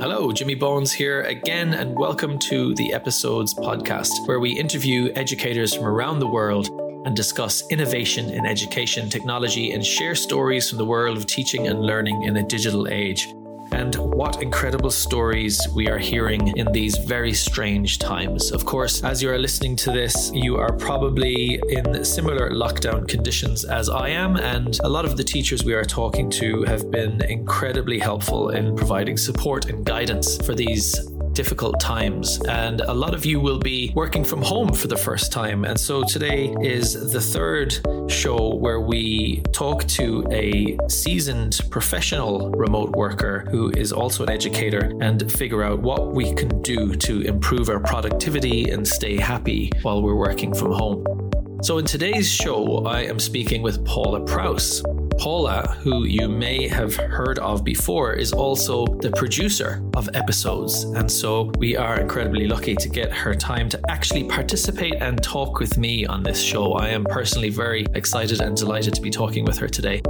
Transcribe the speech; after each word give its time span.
Hello, 0.00 0.32
Jimmy 0.32 0.54
Bones 0.54 0.90
here 0.92 1.20
again, 1.24 1.74
and 1.74 1.94
welcome 1.94 2.38
to 2.38 2.74
the 2.76 2.94
Episodes 2.94 3.52
podcast, 3.52 4.26
where 4.26 4.40
we 4.40 4.50
interview 4.50 5.12
educators 5.14 5.74
from 5.74 5.84
around 5.84 6.20
the 6.20 6.26
world 6.26 6.70
and 7.04 7.14
discuss 7.14 7.62
innovation 7.70 8.30
in 8.30 8.46
education 8.46 9.10
technology 9.10 9.72
and 9.72 9.84
share 9.84 10.14
stories 10.14 10.70
from 10.70 10.78
the 10.78 10.86
world 10.86 11.18
of 11.18 11.26
teaching 11.26 11.66
and 11.66 11.82
learning 11.82 12.22
in 12.22 12.38
a 12.38 12.42
digital 12.42 12.88
age. 12.88 13.28
And 13.72 13.94
what 13.96 14.42
incredible 14.42 14.90
stories 14.90 15.60
we 15.74 15.88
are 15.88 15.98
hearing 15.98 16.56
in 16.56 16.70
these 16.72 16.96
very 16.96 17.32
strange 17.32 17.98
times. 17.98 18.50
Of 18.52 18.64
course, 18.64 19.02
as 19.04 19.22
you 19.22 19.30
are 19.30 19.38
listening 19.38 19.76
to 19.76 19.92
this, 19.92 20.30
you 20.34 20.56
are 20.56 20.72
probably 20.72 21.60
in 21.68 22.04
similar 22.04 22.50
lockdown 22.50 23.06
conditions 23.08 23.64
as 23.64 23.88
I 23.88 24.08
am. 24.08 24.36
And 24.36 24.78
a 24.84 24.88
lot 24.88 25.04
of 25.04 25.16
the 25.16 25.24
teachers 25.24 25.64
we 25.64 25.74
are 25.74 25.84
talking 25.84 26.30
to 26.30 26.62
have 26.64 26.90
been 26.90 27.22
incredibly 27.24 27.98
helpful 27.98 28.50
in 28.50 28.76
providing 28.76 29.16
support 29.16 29.66
and 29.66 29.84
guidance 29.84 30.36
for 30.44 30.54
these 30.54 31.09
difficult 31.32 31.80
times. 31.80 32.40
And 32.48 32.80
a 32.80 32.92
lot 32.92 33.14
of 33.14 33.24
you 33.24 33.40
will 33.40 33.58
be 33.58 33.92
working 33.94 34.24
from 34.24 34.42
home 34.42 34.72
for 34.72 34.88
the 34.88 34.96
first 34.96 35.32
time. 35.32 35.64
And 35.64 35.78
so 35.78 36.02
today 36.02 36.54
is 36.60 37.12
the 37.12 37.20
third 37.20 37.78
show 38.10 38.54
where 38.54 38.80
we 38.80 39.42
talk 39.52 39.84
to 39.88 40.26
a 40.30 40.78
seasoned 40.88 41.60
professional 41.70 42.50
remote 42.50 42.90
worker 42.90 43.46
who 43.50 43.70
is 43.70 43.92
also 43.92 44.24
an 44.24 44.30
educator 44.30 44.92
and 45.00 45.30
figure 45.32 45.62
out 45.62 45.80
what 45.80 46.14
we 46.14 46.34
can 46.34 46.60
do 46.62 46.94
to 46.96 47.20
improve 47.22 47.68
our 47.68 47.80
productivity 47.80 48.70
and 48.70 48.86
stay 48.86 49.16
happy 49.16 49.70
while 49.82 50.02
we're 50.02 50.16
working 50.16 50.54
from 50.54 50.72
home. 50.72 51.04
So, 51.62 51.76
in 51.76 51.84
today's 51.84 52.30
show, 52.30 52.86
I 52.86 53.02
am 53.02 53.18
speaking 53.18 53.60
with 53.60 53.84
Paula 53.84 54.20
Prouse. 54.20 54.82
Paula, 55.18 55.76
who 55.80 56.04
you 56.04 56.28
may 56.28 56.66
have 56.68 56.94
heard 56.96 57.38
of 57.38 57.64
before, 57.64 58.14
is 58.14 58.32
also 58.32 58.86
the 58.86 59.10
producer 59.10 59.82
of 59.94 60.08
episodes. 60.14 60.84
And 60.84 61.10
so 61.10 61.50
we 61.58 61.76
are 61.76 62.00
incredibly 62.00 62.46
lucky 62.46 62.74
to 62.74 62.88
get 62.88 63.12
her 63.12 63.34
time 63.34 63.68
to 63.70 63.80
actually 63.90 64.24
participate 64.24 64.94
and 64.94 65.22
talk 65.22 65.58
with 65.58 65.76
me 65.78 66.06
on 66.06 66.22
this 66.22 66.40
show. 66.40 66.72
I 66.74 66.88
am 66.88 67.04
personally 67.04 67.50
very 67.50 67.86
excited 67.94 68.40
and 68.40 68.56
delighted 68.56 68.94
to 68.94 69.02
be 69.02 69.10
talking 69.10 69.44
with 69.44 69.58
her 69.58 69.68
today. 69.68 70.00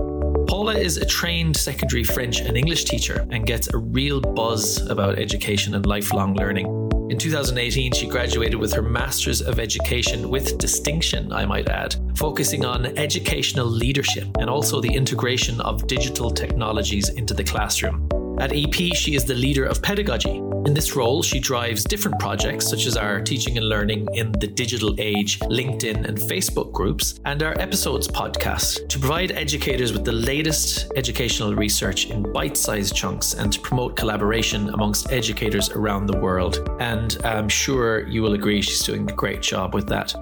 Paula 0.47 0.75
is 0.75 0.97
a 0.97 1.07
trained 1.07 1.57
secondary 1.57 2.05
French 2.05 2.41
and 2.41 2.57
English 2.57 2.85
teacher 2.85 3.27
and 3.31 3.47
gets 3.47 3.73
a 3.73 3.79
real 3.79 4.21
buzz 4.21 4.85
about 4.89 5.19
education 5.19 5.75
and 5.75 5.87
lifelong 5.87 6.35
learning. 6.35 6.80
In 7.11 7.19
2018, 7.19 7.91
she 7.91 8.07
graduated 8.07 8.55
with 8.55 8.73
her 8.73 8.83
Masters 8.83 9.43
of 9.43 9.59
Education 9.59 10.31
with 10.31 10.59
distinction, 10.59 11.33
I 11.33 11.45
might 11.45 11.69
add, 11.69 11.97
focusing 12.15 12.65
on 12.65 12.87
educational 12.97 13.67
leadership 13.67 14.29
and 14.39 14.49
also 14.49 14.81
the 14.81 14.95
integration 14.95 15.61
of 15.61 15.89
digital 15.89 16.31
technologies 16.31 17.09
into 17.09 17.35
the 17.35 17.43
classroom. 17.43 18.09
At 18.41 18.57
EP, 18.57 18.95
she 18.95 19.15
is 19.15 19.27
the 19.27 19.35
leader 19.35 19.67
of 19.67 19.83
pedagogy. 19.83 20.39
In 20.65 20.73
this 20.73 20.97
role, 20.97 21.23
she 21.23 21.39
drives 21.39 21.85
different 21.85 22.19
projects 22.19 22.67
such 22.67 22.87
as 22.87 22.97
our 22.97 23.21
teaching 23.21 23.59
and 23.59 23.69
learning 23.69 24.09
in 24.15 24.33
the 24.33 24.47
digital 24.47 24.95
age, 24.99 25.39
LinkedIn 25.41 26.07
and 26.07 26.17
Facebook 26.17 26.73
groups, 26.73 27.21
and 27.27 27.43
our 27.43 27.53
episodes 27.61 28.09
podcast 28.09 28.89
to 28.89 28.99
provide 28.99 29.33
educators 29.33 29.93
with 29.93 30.07
the 30.07 30.13
latest 30.13 30.91
educational 30.97 31.55
research 31.55 32.07
in 32.07 32.33
bite 32.33 32.57
sized 32.57 32.97
chunks 32.97 33.35
and 33.35 33.53
to 33.53 33.61
promote 33.61 33.95
collaboration 33.95 34.71
amongst 34.71 35.13
educators 35.13 35.69
around 35.73 36.07
the 36.07 36.17
world. 36.17 36.67
And 36.81 37.19
I'm 37.23 37.49
sure 37.51 38.09
you 38.09 38.23
will 38.23 38.33
agree 38.33 38.63
she's 38.63 38.83
doing 38.83 39.11
a 39.11 39.15
great 39.15 39.43
job 39.43 39.75
with 39.75 39.87
that. 39.89 40.15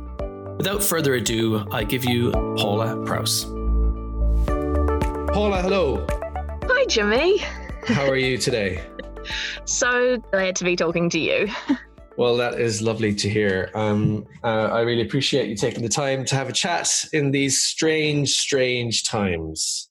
Without 0.57 0.83
further 0.83 1.15
ado, 1.15 1.65
I 1.71 1.85
give 1.85 2.05
you 2.05 2.33
Paula 2.33 3.01
Prouse. 3.07 3.45
Paula, 5.33 5.63
hello. 5.63 6.05
Hi, 6.65 6.85
Jimmy. 6.87 7.45
How 7.89 8.07
are 8.07 8.17
you 8.17 8.37
today? 8.37 8.83
so 9.65 10.19
glad 10.31 10.55
to 10.57 10.65
be 10.65 10.77
talking 10.77 11.09
to 11.09 11.19
you. 11.19 11.49
Well, 12.19 12.37
that 12.37 12.61
is 12.61 12.83
lovely 12.83 13.15
to 13.15 13.31
hear. 13.31 13.71
Um, 13.75 14.27
uh, 14.45 14.69
I 14.73 14.81
really 14.81 15.01
appreciate 15.01 15.49
you 15.49 15.57
taking 15.57 15.83
the 15.83 15.89
time 15.89 16.25
to 16.27 16.35
have 16.35 16.51
a 16.51 16.53
chat 16.53 16.91
in 17.15 17.31
these 17.31 17.63
strange, 17.63 18.31
strange 18.35 19.05
times. 19.05 19.89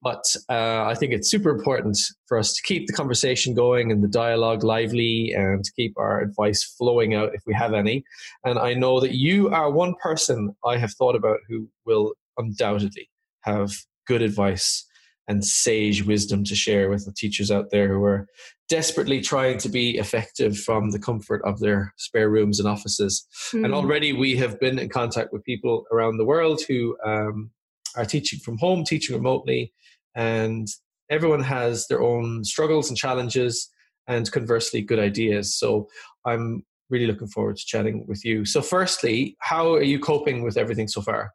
But 0.00 0.22
uh, 0.48 0.84
I 0.84 0.94
think 0.94 1.12
it's 1.12 1.28
super 1.28 1.50
important 1.50 1.98
for 2.26 2.38
us 2.38 2.52
to 2.54 2.62
keep 2.62 2.86
the 2.86 2.92
conversation 2.92 3.52
going 3.52 3.90
and 3.90 4.04
the 4.04 4.08
dialogue 4.08 4.62
lively 4.62 5.32
and 5.36 5.64
keep 5.74 5.94
our 5.96 6.20
advice 6.20 6.62
flowing 6.62 7.14
out 7.14 7.34
if 7.34 7.42
we 7.46 7.54
have 7.54 7.74
any. 7.74 8.04
And 8.44 8.60
I 8.60 8.74
know 8.74 9.00
that 9.00 9.14
you 9.14 9.48
are 9.48 9.72
one 9.72 9.94
person 10.00 10.54
I 10.64 10.76
have 10.76 10.92
thought 10.92 11.16
about 11.16 11.38
who 11.48 11.68
will 11.84 12.12
undoubtedly 12.38 13.10
have 13.40 13.72
good 14.06 14.22
advice 14.22 14.86
and 15.30 15.44
sage 15.44 16.04
wisdom 16.04 16.42
to 16.42 16.56
share 16.56 16.90
with 16.90 17.04
the 17.04 17.12
teachers 17.12 17.52
out 17.52 17.70
there 17.70 17.86
who 17.86 18.02
are 18.02 18.26
desperately 18.68 19.20
trying 19.20 19.58
to 19.58 19.68
be 19.68 19.96
effective 19.96 20.58
from 20.58 20.90
the 20.90 20.98
comfort 20.98 21.40
of 21.44 21.60
their 21.60 21.94
spare 21.98 22.28
rooms 22.28 22.58
and 22.58 22.68
offices. 22.68 23.24
Mm. 23.52 23.64
And 23.64 23.66
hmm. 23.68 23.74
already 23.74 24.12
we 24.12 24.34
have 24.38 24.58
been 24.58 24.80
in 24.80 24.88
contact 24.88 25.32
with 25.32 25.44
people 25.44 25.84
around 25.92 26.16
the 26.16 26.24
world 26.24 26.60
who 26.66 26.96
um, 27.06 27.50
are 27.96 28.04
teaching 28.04 28.40
from 28.40 28.58
home, 28.58 28.82
teaching 28.82 29.14
remotely, 29.14 29.72
and 30.16 30.66
everyone 31.08 31.44
has 31.44 31.86
their 31.86 32.02
own 32.02 32.42
struggles 32.42 32.88
and 32.88 32.98
challenges, 32.98 33.70
and 34.08 34.30
conversely, 34.32 34.82
good 34.82 34.98
ideas. 34.98 35.54
So 35.54 35.88
I'm 36.26 36.64
really 36.88 37.06
looking 37.06 37.28
forward 37.28 37.56
to 37.56 37.64
chatting 37.64 38.04
with 38.08 38.24
you. 38.24 38.44
So, 38.44 38.62
firstly, 38.62 39.36
how 39.38 39.74
are 39.74 39.82
you 39.82 40.00
coping 40.00 40.42
with 40.42 40.56
everything 40.56 40.88
so 40.88 41.00
far? 41.00 41.30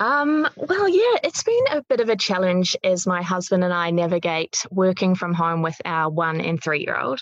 Um, 0.00 0.48
well, 0.56 0.88
yeah, 0.88 1.18
it's 1.22 1.42
been 1.42 1.64
a 1.70 1.82
bit 1.82 2.00
of 2.00 2.08
a 2.08 2.16
challenge 2.16 2.74
as 2.82 3.06
my 3.06 3.20
husband 3.20 3.62
and 3.62 3.72
I 3.72 3.90
navigate 3.90 4.56
working 4.70 5.14
from 5.14 5.34
home 5.34 5.60
with 5.60 5.76
our 5.84 6.10
one 6.10 6.40
and 6.40 6.60
three 6.60 6.80
year 6.80 6.98
old. 6.98 7.20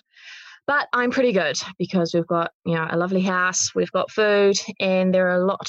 But 0.68 0.86
I'm 0.92 1.10
pretty 1.10 1.32
good 1.32 1.56
because 1.78 2.12
we've 2.14 2.26
got, 2.26 2.52
you 2.64 2.74
know, 2.74 2.86
a 2.88 2.96
lovely 2.96 3.22
house, 3.22 3.74
we've 3.74 3.90
got 3.90 4.10
food, 4.10 4.54
and 4.78 5.12
there 5.12 5.30
are 5.30 5.40
a 5.40 5.46
lot 5.46 5.66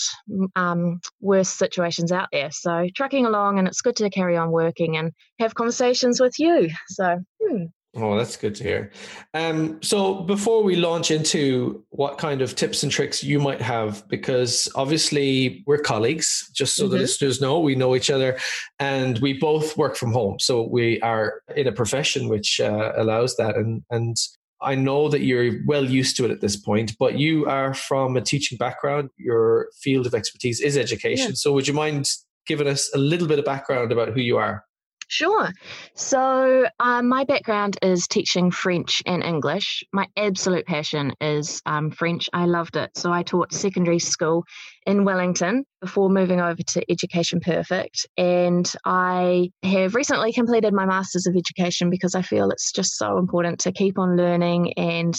um, 0.58 1.00
worse 1.22 1.50
situations 1.50 2.12
out 2.12 2.28
there. 2.32 2.52
So 2.52 2.88
trucking 2.94 3.26
along, 3.26 3.58
and 3.58 3.68
it's 3.68 3.82
good 3.82 3.96
to 3.96 4.10
carry 4.10 4.36
on 4.36 4.52
working 4.52 4.98
and 4.98 5.14
have 5.40 5.56
conversations 5.56 6.20
with 6.20 6.38
you. 6.38 6.70
So, 6.90 7.18
hmm. 7.42 7.64
Oh, 7.96 8.16
that's 8.16 8.38
good 8.38 8.54
to 8.56 8.64
hear. 8.64 8.92
Um, 9.34 9.82
so, 9.82 10.22
before 10.22 10.64
we 10.64 10.76
launch 10.76 11.10
into 11.10 11.84
what 11.90 12.20
kind 12.20 12.44
of 12.44 12.56
tips 12.56 12.84
and 12.84 12.92
tricks 12.92 13.24
you 13.24 13.40
might 13.40 13.62
have, 13.62 14.08
because 14.08 14.70
obviously 14.76 15.64
we're 15.66 15.80
colleagues, 15.80 16.52
just 16.54 16.76
so 16.76 16.84
mm-hmm. 16.84 16.94
the 16.94 17.00
listeners 17.00 17.42
know, 17.42 17.60
we 17.60 17.74
know 17.74 17.96
each 17.96 18.12
other 18.12 18.38
and 18.78 19.18
we 19.20 19.34
both 19.34 19.76
work 19.76 19.96
from 19.96 20.14
home. 20.14 20.38
So, 20.40 20.62
we 20.62 21.02
are 21.02 21.42
in 21.56 21.66
a 21.66 21.72
profession 21.72 22.30
which 22.30 22.60
uh, 22.60 22.94
allows 22.96 23.36
that. 23.38 23.56
And, 23.56 23.84
and 23.90 24.16
I 24.62 24.76
know 24.76 25.10
that 25.10 25.22
you're 25.22 25.54
well 25.66 25.86
used 25.86 26.16
to 26.18 26.26
it 26.26 26.32
at 26.32 26.42
this 26.42 26.58
point, 26.58 26.96
but 27.00 27.18
you 27.18 27.48
are 27.48 27.74
from 27.74 28.16
a 28.18 28.22
teaching 28.22 28.60
background. 28.60 29.10
Your 29.18 29.70
field 29.82 30.06
of 30.06 30.14
expertise 30.14 30.62
is 30.62 30.78
education. 30.78 31.30
Yeah. 31.30 31.36
So, 31.36 31.54
would 31.54 31.68
you 31.68 31.74
mind 31.74 32.08
giving 32.46 32.68
us 32.68 32.92
a 32.94 33.00
little 33.00 33.28
bit 33.28 33.40
of 33.40 33.46
background 33.46 33.92
about 33.92 34.10
who 34.10 34.22
you 34.22 34.38
are? 34.38 34.64
Sure. 35.12 35.50
So, 35.96 36.68
um, 36.80 37.10
my 37.10 37.24
background 37.24 37.80
is 37.82 38.08
teaching 38.08 38.52
French 38.52 39.02
and 39.08 39.24
English. 39.24 39.84
My 39.92 40.06
absolute 40.16 40.68
passion 40.68 41.14
is 41.20 41.64
um, 41.66 41.90
French. 41.90 42.30
I 42.32 42.46
loved 42.46 42.76
it. 42.76 42.92
So, 42.96 43.12
I 43.12 43.24
taught 43.24 43.52
secondary 43.52 43.98
school 43.98 44.44
in 44.86 45.06
Wellington 45.06 45.66
before 45.82 46.12
moving 46.12 46.40
over 46.40 46.62
to 46.62 46.92
Education 46.92 47.40
Perfect. 47.40 48.06
And 48.18 48.72
I 48.86 49.50
have 49.64 49.96
recently 49.96 50.32
completed 50.32 50.76
my 50.76 50.86
Masters 50.86 51.26
of 51.26 51.36
Education 51.36 51.90
because 51.90 52.14
I 52.14 52.22
feel 52.22 52.52
it's 52.52 52.72
just 52.72 52.96
so 52.96 53.18
important 53.18 53.60
to 53.62 53.72
keep 53.72 53.98
on 53.98 54.16
learning 54.16 54.74
and 54.78 55.16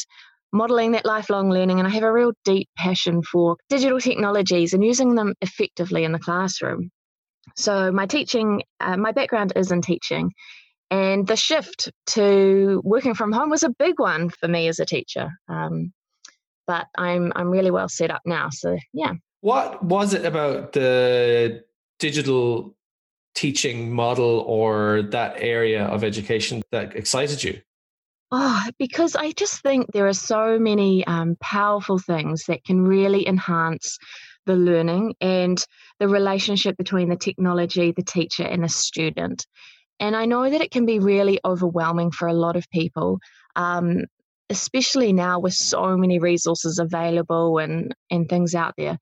modeling 0.53 0.93
that 0.93 1.05
lifelong 1.05 1.51
learning. 1.51 1.81
And 1.81 1.89
I 1.89 1.91
have 1.91 2.05
a 2.05 2.13
real 2.13 2.31
deep 2.45 2.69
passion 2.77 3.23
for 3.25 3.57
digital 3.69 3.99
technologies 3.99 4.73
and 4.73 4.85
using 4.85 5.17
them 5.17 5.35
effectively 5.41 6.05
in 6.05 6.13
the 6.13 6.21
classroom. 6.21 6.93
So 7.57 7.93
my 7.93 8.07
teaching, 8.07 8.63
uh, 8.81 8.97
my 8.97 9.13
background 9.13 9.53
is 9.57 9.71
in 9.71 9.83
teaching, 9.83 10.33
and 10.91 11.27
the 11.27 11.37
shift 11.37 11.91
to 12.09 12.81
working 12.85 13.15
from 13.15 13.33
home 13.33 13.51
was 13.51 13.63
a 13.63 13.71
big 13.71 13.99
one 13.99 14.31
for 14.31 14.49
me 14.49 14.69
as 14.69 14.81
a 14.81 14.87
teacher. 14.87 15.31
Um, 15.49 15.93
but 16.67 16.87
I'm 16.97 17.33
I'm 17.35 17.51
really 17.51 17.71
well 17.71 17.89
set 17.89 18.11
up 18.11 18.23
now. 18.25 18.51
So 18.51 18.79
yeah. 18.93 19.15
What 19.41 19.83
was 19.83 20.15
it 20.15 20.25
about 20.25 20.73
the 20.73 21.65
digital 21.99 22.77
teaching 23.35 23.93
model 23.93 24.45
or 24.47 25.03
that 25.11 25.35
area 25.39 25.85
of 25.85 26.05
education 26.05 26.63
that 26.73 26.95
excited 26.95 27.43
you? 27.43 27.61
Oh, 28.33 28.65
because 28.79 29.17
I 29.17 29.33
just 29.33 29.63
think 29.63 29.91
there 29.93 30.07
are 30.07 30.13
so 30.13 30.59
many 30.59 31.05
um, 31.07 31.37
powerful 31.41 31.99
things 31.99 32.45
that 32.45 32.65
can 32.65 32.83
really 32.83 33.27
enhance 33.27 33.99
the 34.47 34.57
learning 34.57 35.15
and 35.21 35.65
the 35.99 36.09
relationship 36.09 36.77
between 36.77 37.09
the 37.09 37.17
technology, 37.17 37.93
the 37.93 38.03
teacher, 38.03 38.45
and 38.45 38.65
the 38.65 38.69
student. 38.69 39.47
And 39.99 40.17
I 40.17 40.25
know 40.25 40.49
that 40.49 40.63
it 40.63 40.71
can 40.71 40.87
be 40.87 40.99
really 40.99 41.39
overwhelming 41.45 42.11
for 42.11 42.27
a 42.27 42.33
lot 42.33 42.57
of 42.57 42.69
people, 42.71 43.19
um, 43.55 44.05
especially 44.49 45.13
now 45.13 45.39
with 45.39 45.55
so 45.55 45.97
many 45.97 46.19
resources 46.19 46.79
available 46.79 47.59
and, 47.59 47.95
and 48.11 48.29
things 48.29 48.55
out 48.55 48.75
there. 48.79 48.99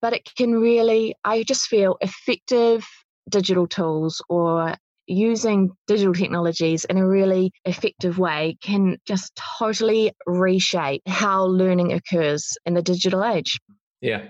But 0.00 0.12
it 0.12 0.30
can 0.36 0.52
really, 0.52 1.16
I 1.24 1.42
just 1.42 1.62
feel 1.62 1.96
effective 2.00 2.86
digital 3.28 3.66
tools 3.66 4.22
or 4.28 4.76
using 5.08 5.70
digital 5.86 6.14
technologies 6.14 6.84
in 6.84 6.98
a 6.98 7.06
really 7.06 7.50
effective 7.64 8.18
way 8.18 8.56
can 8.62 8.98
just 9.06 9.32
totally 9.58 10.12
reshape 10.26 11.02
how 11.06 11.44
learning 11.46 11.92
occurs 11.92 12.56
in 12.64 12.74
the 12.74 12.82
digital 12.82 13.24
age. 13.24 13.58
Yeah. 14.00 14.28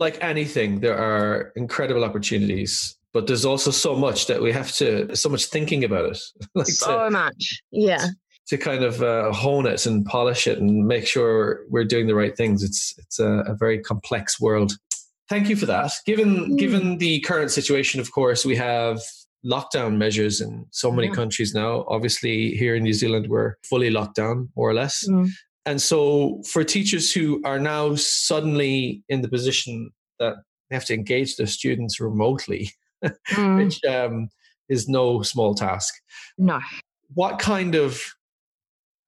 Like 0.00 0.18
anything, 0.22 0.80
there 0.80 0.98
are 0.98 1.52
incredible 1.56 2.04
opportunities, 2.04 2.96
but 3.12 3.26
there's 3.26 3.44
also 3.44 3.70
so 3.70 3.94
much 3.94 4.26
that 4.26 4.40
we 4.40 4.50
have 4.50 4.72
to, 4.76 5.14
so 5.14 5.28
much 5.28 5.46
thinking 5.46 5.84
about 5.84 6.06
it. 6.06 6.18
like 6.54 6.66
so 6.66 7.04
to, 7.04 7.10
much. 7.10 7.60
Yeah. 7.70 8.06
To 8.48 8.58
kind 8.58 8.82
of 8.82 9.02
uh, 9.02 9.30
hone 9.32 9.66
it 9.66 9.84
and 9.86 10.04
polish 10.06 10.46
it 10.46 10.58
and 10.58 10.86
make 10.86 11.06
sure 11.06 11.60
we're 11.68 11.84
doing 11.84 12.06
the 12.06 12.14
right 12.14 12.36
things. 12.36 12.62
It's, 12.62 12.94
it's 12.98 13.18
a, 13.18 13.44
a 13.46 13.54
very 13.54 13.78
complex 13.78 14.40
world. 14.40 14.72
Thank 15.28 15.48
you 15.48 15.54
for 15.54 15.66
that. 15.66 15.92
Given, 16.06 16.52
mm. 16.52 16.58
given 16.58 16.98
the 16.98 17.20
current 17.20 17.50
situation, 17.50 18.00
of 18.00 18.10
course, 18.10 18.44
we 18.44 18.56
have 18.56 19.00
lockdown 19.44 19.96
measures 19.96 20.40
in 20.40 20.66
so 20.70 20.90
many 20.90 21.08
yeah. 21.08 21.14
countries 21.14 21.54
now. 21.54 21.84
Obviously, 21.88 22.56
here 22.56 22.74
in 22.74 22.82
New 22.82 22.92
Zealand, 22.92 23.28
we're 23.28 23.56
fully 23.68 23.90
locked 23.90 24.16
down, 24.16 24.48
more 24.56 24.70
or 24.70 24.74
less. 24.74 25.06
Mm. 25.08 25.28
And 25.70 25.80
so, 25.80 26.42
for 26.48 26.64
teachers 26.64 27.12
who 27.12 27.40
are 27.44 27.60
now 27.60 27.94
suddenly 27.94 29.04
in 29.08 29.22
the 29.22 29.28
position 29.28 29.92
that 30.18 30.34
they 30.68 30.74
have 30.74 30.84
to 30.86 30.94
engage 30.94 31.36
their 31.36 31.46
students 31.46 32.00
remotely, 32.00 32.72
mm. 33.04 33.56
which 33.56 33.84
um, 33.84 34.30
is 34.68 34.88
no 34.88 35.22
small 35.22 35.54
task. 35.54 35.94
No. 36.36 36.58
What 37.14 37.38
kind 37.38 37.76
of 37.76 38.02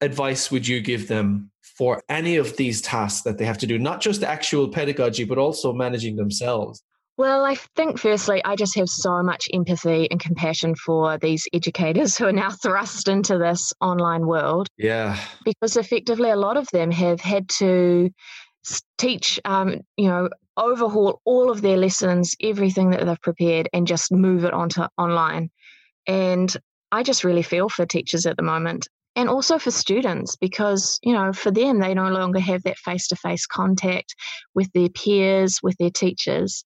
advice 0.01 0.53
would 0.53 0.69
you 0.69 0.81
give 0.81 1.09
them 1.09 1.51
for 1.77 2.01
any 2.09 2.37
of 2.37 2.57
these 2.57 2.81
tasks 2.81 3.23
that 3.23 3.39
they 3.39 3.45
have 3.45 3.59
to 3.59 3.67
do? 3.67 3.77
Not 3.77 4.01
just 4.01 4.23
actual 4.23 4.69
pedagogy, 4.69 5.25
but 5.25 5.39
also 5.39 5.73
managing 5.73 6.15
themselves. 6.15 6.81
Well, 7.19 7.45
I 7.45 7.57
think 7.77 7.99
firstly, 7.99 8.43
I 8.45 8.57
just 8.57 8.75
have 8.77 8.89
so 8.89 9.23
much 9.23 9.47
empathy 9.53 10.11
and 10.11 10.19
compassion 10.19 10.75
for 10.75 11.19
these 11.19 11.47
educators 11.53 12.17
who 12.19 12.27
are 12.27 12.33
now 12.33 12.51
thrust 12.51 13.09
into 13.09 13.39
this 13.39 13.73
online 13.81 14.27
world. 14.27 14.69
Yeah. 14.79 15.19
Because 15.45 15.77
effectively, 15.77 16.31
a 16.31 16.37
lot 16.37 16.57
of 16.57 16.69
them 16.73 16.91
have 16.91 17.21
had 17.21 17.49
to 17.61 18.11
teach, 18.99 19.39
um, 19.45 19.81
you 19.97 20.09
know, 20.09 20.31
overhaul 20.57 21.21
all 21.25 21.51
of 21.51 21.61
their 21.63 21.77
lessons, 21.77 22.35
everything 22.43 22.91
that 22.91 23.05
they've 23.05 23.21
prepared, 23.21 23.69
and 23.73 23.87
just 23.87 24.13
move 24.13 24.45
it 24.45 24.55
onto 24.55 24.83
online. 24.97 25.51
And 26.07 26.55
I 26.91 27.03
just 27.03 27.25
really 27.25 27.43
feel 27.43 27.69
for 27.69 27.87
teachers 27.87 28.27
at 28.27 28.37
the 28.37 28.43
moment 28.43 28.89
and 29.17 29.29
also 29.29 29.59
for 29.59 29.71
students 29.71 30.37
because 30.37 30.99
you 31.03 31.13
know 31.13 31.33
for 31.33 31.51
them 31.51 31.81
they 31.81 31.95
no 31.95 32.09
longer 32.09 32.41
have 32.41 32.63
that 32.63 32.79
face 32.79 33.07
to 33.09 33.17
face 33.17 33.47
contact 33.47 34.15
with 34.55 34.71
their 34.73 34.89
peers 34.89 35.61
with 35.63 35.77
their 35.79 35.91
teachers 35.91 36.65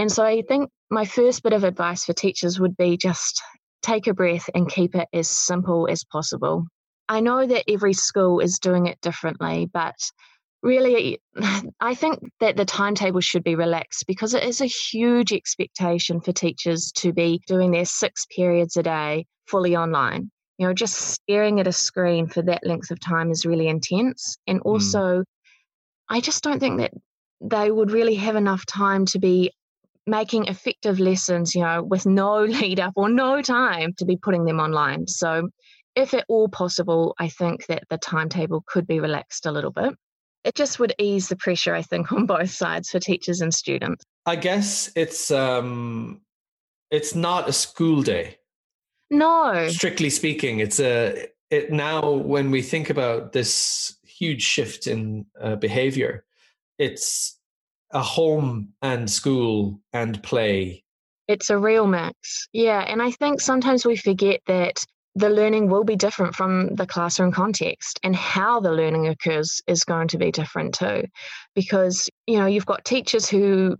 and 0.00 0.10
so 0.10 0.24
I 0.24 0.40
think 0.40 0.70
my 0.90 1.04
first 1.04 1.42
bit 1.42 1.52
of 1.52 1.62
advice 1.62 2.06
for 2.06 2.14
teachers 2.14 2.58
would 2.58 2.74
be 2.74 2.96
just 2.96 3.42
take 3.82 4.06
a 4.06 4.14
breath 4.14 4.48
and 4.54 4.66
keep 4.66 4.94
it 4.94 5.06
as 5.12 5.28
simple 5.28 5.86
as 5.90 6.04
possible. 6.04 6.64
I 7.10 7.20
know 7.20 7.46
that 7.46 7.70
every 7.70 7.92
school 7.92 8.40
is 8.40 8.58
doing 8.58 8.86
it 8.86 8.98
differently, 9.02 9.68
but 9.70 9.96
really, 10.62 11.20
I 11.82 11.94
think 11.94 12.20
that 12.40 12.56
the 12.56 12.64
timetable 12.64 13.20
should 13.20 13.44
be 13.44 13.56
relaxed 13.56 14.06
because 14.06 14.32
it 14.32 14.42
is 14.42 14.62
a 14.62 14.66
huge 14.66 15.34
expectation 15.34 16.22
for 16.22 16.32
teachers 16.32 16.92
to 16.92 17.12
be 17.12 17.42
doing 17.46 17.70
their 17.70 17.84
six 17.84 18.24
periods 18.34 18.78
a 18.78 18.82
day 18.82 19.26
fully 19.48 19.76
online. 19.76 20.30
You 20.56 20.68
know, 20.68 20.72
just 20.72 20.94
staring 20.94 21.60
at 21.60 21.66
a 21.66 21.72
screen 21.72 22.26
for 22.26 22.40
that 22.40 22.66
length 22.66 22.90
of 22.90 23.00
time 23.00 23.30
is 23.30 23.44
really 23.44 23.68
intense. 23.68 24.38
And 24.46 24.60
hmm. 24.60 24.66
also, 24.66 25.20
mm. 25.20 25.24
I 26.08 26.20
just 26.20 26.42
don't 26.42 26.58
think 26.58 26.78
that 26.78 26.92
they 27.42 27.70
would 27.70 27.90
really 27.90 28.14
have 28.14 28.36
enough 28.36 28.64
time 28.64 29.04
to 29.06 29.18
be 29.18 29.52
making 30.10 30.46
effective 30.46 30.98
lessons, 30.98 31.54
you 31.54 31.62
know, 31.62 31.82
with 31.82 32.04
no 32.04 32.44
lead 32.60 32.80
up 32.80 32.92
or 32.96 33.08
no 33.08 33.40
time 33.40 33.94
to 33.98 34.04
be 34.04 34.16
putting 34.16 34.44
them 34.44 34.60
online. 34.60 35.06
So, 35.06 35.48
if 35.96 36.14
at 36.14 36.24
all 36.28 36.48
possible, 36.48 37.14
I 37.18 37.28
think 37.28 37.66
that 37.66 37.84
the 37.90 37.98
timetable 37.98 38.62
could 38.66 38.86
be 38.86 39.00
relaxed 39.00 39.46
a 39.46 39.52
little 39.52 39.72
bit. 39.72 39.94
It 40.44 40.54
just 40.54 40.78
would 40.78 40.94
ease 40.98 41.28
the 41.28 41.36
pressure, 41.36 41.74
I 41.74 41.82
think, 41.82 42.12
on 42.12 42.26
both 42.26 42.50
sides 42.50 42.90
for 42.90 42.98
teachers 42.98 43.40
and 43.40 43.54
students. 43.54 44.04
I 44.26 44.36
guess 44.36 44.90
it's 44.94 45.30
um 45.30 46.20
it's 46.90 47.14
not 47.14 47.48
a 47.48 47.52
school 47.52 48.02
day. 48.02 48.36
No. 49.10 49.68
Strictly 49.68 50.10
speaking, 50.10 50.60
it's 50.60 50.80
a 50.80 51.28
it 51.50 51.72
now 51.72 52.10
when 52.10 52.50
we 52.50 52.62
think 52.62 52.90
about 52.90 53.32
this 53.32 53.96
huge 54.04 54.42
shift 54.42 54.86
in 54.86 55.26
uh, 55.40 55.56
behavior, 55.56 56.24
it's 56.78 57.39
a 57.92 58.02
home 58.02 58.72
and 58.82 59.10
school 59.10 59.80
and 59.92 60.22
play. 60.22 60.84
It's 61.28 61.50
a 61.50 61.58
real 61.58 61.86
mix. 61.86 62.48
Yeah. 62.52 62.80
And 62.80 63.00
I 63.00 63.10
think 63.12 63.40
sometimes 63.40 63.86
we 63.86 63.96
forget 63.96 64.40
that 64.46 64.84
the 65.14 65.30
learning 65.30 65.68
will 65.68 65.84
be 65.84 65.96
different 65.96 66.34
from 66.34 66.74
the 66.74 66.86
classroom 66.86 67.32
context 67.32 67.98
and 68.02 68.14
how 68.14 68.60
the 68.60 68.72
learning 68.72 69.08
occurs 69.08 69.60
is 69.66 69.84
going 69.84 70.08
to 70.08 70.18
be 70.18 70.30
different 70.30 70.74
too 70.74 71.04
because 71.54 72.08
you 72.26 72.38
know 72.38 72.46
you've 72.46 72.66
got 72.66 72.84
teachers 72.84 73.28
who 73.28 73.76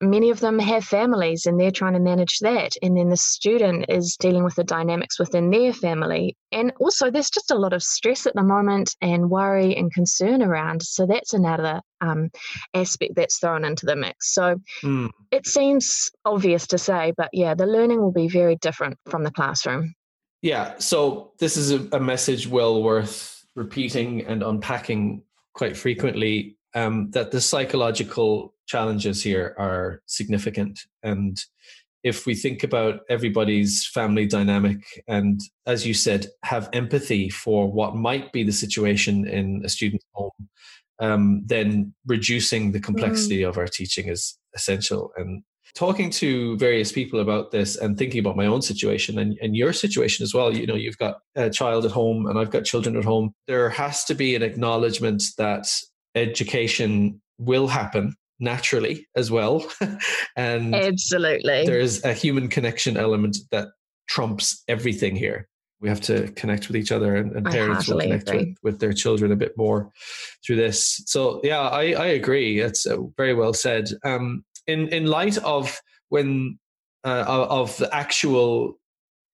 many 0.00 0.30
of 0.30 0.40
them 0.40 0.58
have 0.58 0.84
families 0.84 1.46
and 1.46 1.58
they're 1.58 1.70
trying 1.70 1.94
to 1.94 2.00
manage 2.00 2.38
that. 2.40 2.72
And 2.82 2.96
then 2.96 3.08
the 3.08 3.16
student 3.16 3.86
is 3.88 4.16
dealing 4.16 4.44
with 4.44 4.54
the 4.54 4.64
dynamics 4.64 5.18
within 5.18 5.50
their 5.50 5.72
family. 5.72 6.36
And 6.52 6.72
also, 6.80 7.10
there's 7.10 7.30
just 7.30 7.50
a 7.50 7.58
lot 7.58 7.72
of 7.72 7.82
stress 7.82 8.26
at 8.26 8.34
the 8.34 8.42
moment 8.42 8.94
and 9.00 9.30
worry 9.30 9.76
and 9.76 9.92
concern 9.92 10.42
around. 10.42 10.82
So, 10.82 11.06
that's 11.06 11.32
another 11.32 11.80
um, 12.00 12.30
aspect 12.74 13.14
that's 13.16 13.38
thrown 13.38 13.64
into 13.64 13.86
the 13.86 13.96
mix. 13.96 14.34
So, 14.34 14.56
mm. 14.82 15.10
it 15.30 15.46
seems 15.46 16.10
obvious 16.24 16.66
to 16.68 16.78
say, 16.78 17.12
but 17.16 17.30
yeah, 17.32 17.54
the 17.54 17.66
learning 17.66 18.00
will 18.00 18.12
be 18.12 18.28
very 18.28 18.56
different 18.56 18.98
from 19.08 19.24
the 19.24 19.30
classroom. 19.30 19.94
Yeah. 20.42 20.74
So, 20.78 21.32
this 21.38 21.56
is 21.56 21.72
a, 21.72 21.96
a 21.96 22.00
message 22.00 22.46
well 22.46 22.82
worth 22.82 23.44
repeating 23.54 24.26
and 24.26 24.42
unpacking 24.42 25.22
quite 25.54 25.76
frequently 25.76 26.56
um, 26.74 27.10
that 27.10 27.30
the 27.30 27.40
psychological 27.40 28.54
challenges 28.66 29.22
here 29.22 29.54
are 29.58 30.02
significant. 30.06 30.80
And 31.02 31.38
if 32.02 32.26
we 32.26 32.34
think 32.34 32.62
about 32.62 33.00
everybody's 33.08 33.86
family 33.86 34.26
dynamic 34.26 34.82
and, 35.08 35.40
as 35.66 35.86
you 35.86 35.94
said, 35.94 36.26
have 36.42 36.68
empathy 36.72 37.30
for 37.30 37.70
what 37.70 37.96
might 37.96 38.32
be 38.32 38.42
the 38.42 38.52
situation 38.52 39.26
in 39.26 39.62
a 39.64 39.68
student's 39.68 40.04
home, 40.12 40.30
um, 41.00 41.42
then 41.46 41.94
reducing 42.06 42.72
the 42.72 42.80
complexity 42.80 43.40
mm. 43.40 43.48
of 43.48 43.56
our 43.56 43.66
teaching 43.66 44.08
is 44.08 44.38
essential. 44.54 45.12
And 45.16 45.42
talking 45.74 46.08
to 46.08 46.56
various 46.58 46.92
people 46.92 47.20
about 47.20 47.50
this 47.50 47.76
and 47.76 47.98
thinking 47.98 48.20
about 48.20 48.36
my 48.36 48.46
own 48.46 48.62
situation 48.62 49.18
and, 49.18 49.36
and 49.40 49.56
your 49.56 49.72
situation 49.72 50.22
as 50.22 50.34
well, 50.34 50.54
you 50.54 50.66
know, 50.66 50.76
you've 50.76 50.98
got 50.98 51.16
a 51.34 51.50
child 51.50 51.84
at 51.84 51.90
home 51.90 52.26
and 52.26 52.38
I've 52.38 52.50
got 52.50 52.64
children 52.64 52.96
at 52.96 53.04
home. 53.04 53.32
There 53.48 53.70
has 53.70 54.04
to 54.04 54.14
be 54.14 54.36
an 54.36 54.42
acknowledgement 54.42 55.22
that 55.38 55.66
education 56.14 57.20
will 57.38 57.66
happen 57.66 58.14
naturally 58.40 59.06
as 59.16 59.30
well. 59.30 59.66
and 60.36 60.74
absolutely, 60.74 61.66
there's 61.66 62.04
a 62.04 62.12
human 62.12 62.48
connection 62.48 62.96
element 62.96 63.38
that 63.50 63.68
trumps 64.08 64.62
everything 64.68 65.16
here. 65.16 65.48
We 65.80 65.88
have 65.88 66.00
to 66.02 66.28
connect 66.32 66.68
with 66.68 66.76
each 66.76 66.92
other, 66.92 67.16
and, 67.16 67.32
and 67.32 67.44
parents 67.44 67.88
will 67.88 68.00
connect 68.00 68.30
with, 68.30 68.56
with, 68.62 68.80
their 68.80 68.92
children 68.92 69.32
a 69.32 69.36
bit 69.36 69.52
more 69.58 69.90
through 70.44 70.56
this. 70.56 71.02
So, 71.06 71.40
yeah, 71.44 71.60
I, 71.60 71.92
I 71.92 72.06
agree. 72.06 72.60
It's 72.60 72.86
uh, 72.86 72.96
very 73.18 73.34
well 73.34 73.52
said. 73.52 73.90
Um, 74.02 74.44
in 74.66 74.88
in 74.88 75.06
light 75.06 75.36
of 75.38 75.78
when 76.08 76.58
uh, 77.04 77.24
of 77.26 77.76
the 77.76 77.94
actual 77.94 78.78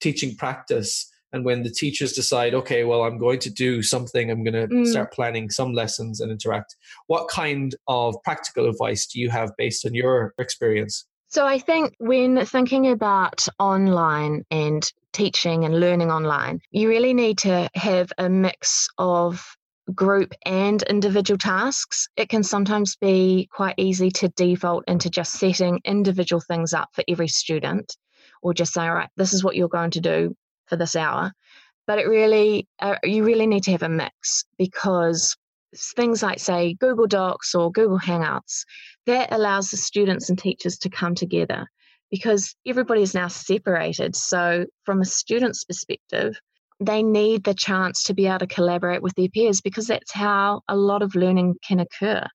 teaching 0.00 0.34
practice 0.36 1.09
and 1.32 1.44
when 1.44 1.62
the 1.62 1.70
teachers 1.70 2.12
decide 2.12 2.54
okay 2.54 2.84
well 2.84 3.02
i'm 3.02 3.18
going 3.18 3.38
to 3.38 3.50
do 3.50 3.82
something 3.82 4.30
i'm 4.30 4.44
going 4.44 4.54
to 4.54 4.74
mm. 4.74 4.86
start 4.86 5.12
planning 5.12 5.50
some 5.50 5.72
lessons 5.72 6.20
and 6.20 6.30
interact 6.30 6.76
what 7.06 7.28
kind 7.28 7.74
of 7.88 8.14
practical 8.24 8.68
advice 8.68 9.06
do 9.06 9.20
you 9.20 9.30
have 9.30 9.50
based 9.56 9.84
on 9.86 9.94
your 9.94 10.34
experience? 10.38 11.06
So 11.28 11.46
i 11.46 11.58
think 11.58 11.94
when 11.98 12.44
thinking 12.44 12.90
about 12.90 13.46
online 13.58 14.44
and 14.50 14.82
teaching 15.12 15.64
and 15.64 15.78
learning 15.80 16.10
online 16.10 16.60
you 16.70 16.88
really 16.88 17.14
need 17.14 17.38
to 17.38 17.68
have 17.74 18.12
a 18.18 18.28
mix 18.28 18.88
of 18.98 19.44
group 19.94 20.32
and 20.46 20.82
individual 20.84 21.38
tasks, 21.38 22.08
it 22.16 22.28
can 22.28 22.42
sometimes 22.42 22.96
be 22.96 23.48
quite 23.52 23.74
easy 23.76 24.10
to 24.10 24.28
default 24.30 24.84
into 24.86 25.10
just 25.10 25.32
setting 25.32 25.80
individual 25.84 26.40
things 26.40 26.72
up 26.72 26.88
for 26.92 27.04
every 27.08 27.28
student 27.28 27.96
or 28.42 28.54
just 28.54 28.72
say, 28.72 28.82
all 28.82 28.94
right, 28.94 29.10
this 29.16 29.32
is 29.32 29.44
what 29.44 29.56
you're 29.56 29.68
going 29.68 29.90
to 29.90 30.00
do 30.00 30.34
for 30.70 30.76
this 30.76 30.96
hour. 30.96 31.32
But 31.86 31.98
it 31.98 32.08
really, 32.08 32.66
uh, 32.78 32.96
you 33.02 33.24
really 33.24 33.46
need 33.46 33.64
to 33.64 33.72
have 33.72 33.82
a 33.82 33.88
mix 33.88 34.44
because 34.56 35.36
things 35.76 36.22
like, 36.22 36.38
say, 36.38 36.74
Google 36.74 37.06
Docs 37.06 37.54
or 37.54 37.70
Google 37.70 37.98
Hangouts, 37.98 38.64
that 39.06 39.32
allows 39.32 39.70
the 39.70 39.76
students 39.76 40.30
and 40.30 40.38
teachers 40.38 40.78
to 40.78 40.88
come 40.88 41.14
together 41.14 41.66
because 42.10 42.54
everybody 42.66 43.02
is 43.02 43.14
now 43.14 43.28
separated. 43.28 44.16
So, 44.16 44.66
from 44.84 45.00
a 45.00 45.04
student's 45.04 45.64
perspective, 45.64 46.40
they 46.80 47.02
need 47.02 47.44
the 47.44 47.54
chance 47.54 48.04
to 48.04 48.14
be 48.14 48.26
able 48.26 48.40
to 48.40 48.46
collaborate 48.46 49.02
with 49.02 49.14
their 49.14 49.28
peers 49.28 49.60
because 49.60 49.86
that's 49.86 50.12
how 50.12 50.62
a 50.68 50.76
lot 50.76 51.02
of 51.02 51.14
learning 51.14 51.56
can 51.66 51.80
occur. 51.80 52.26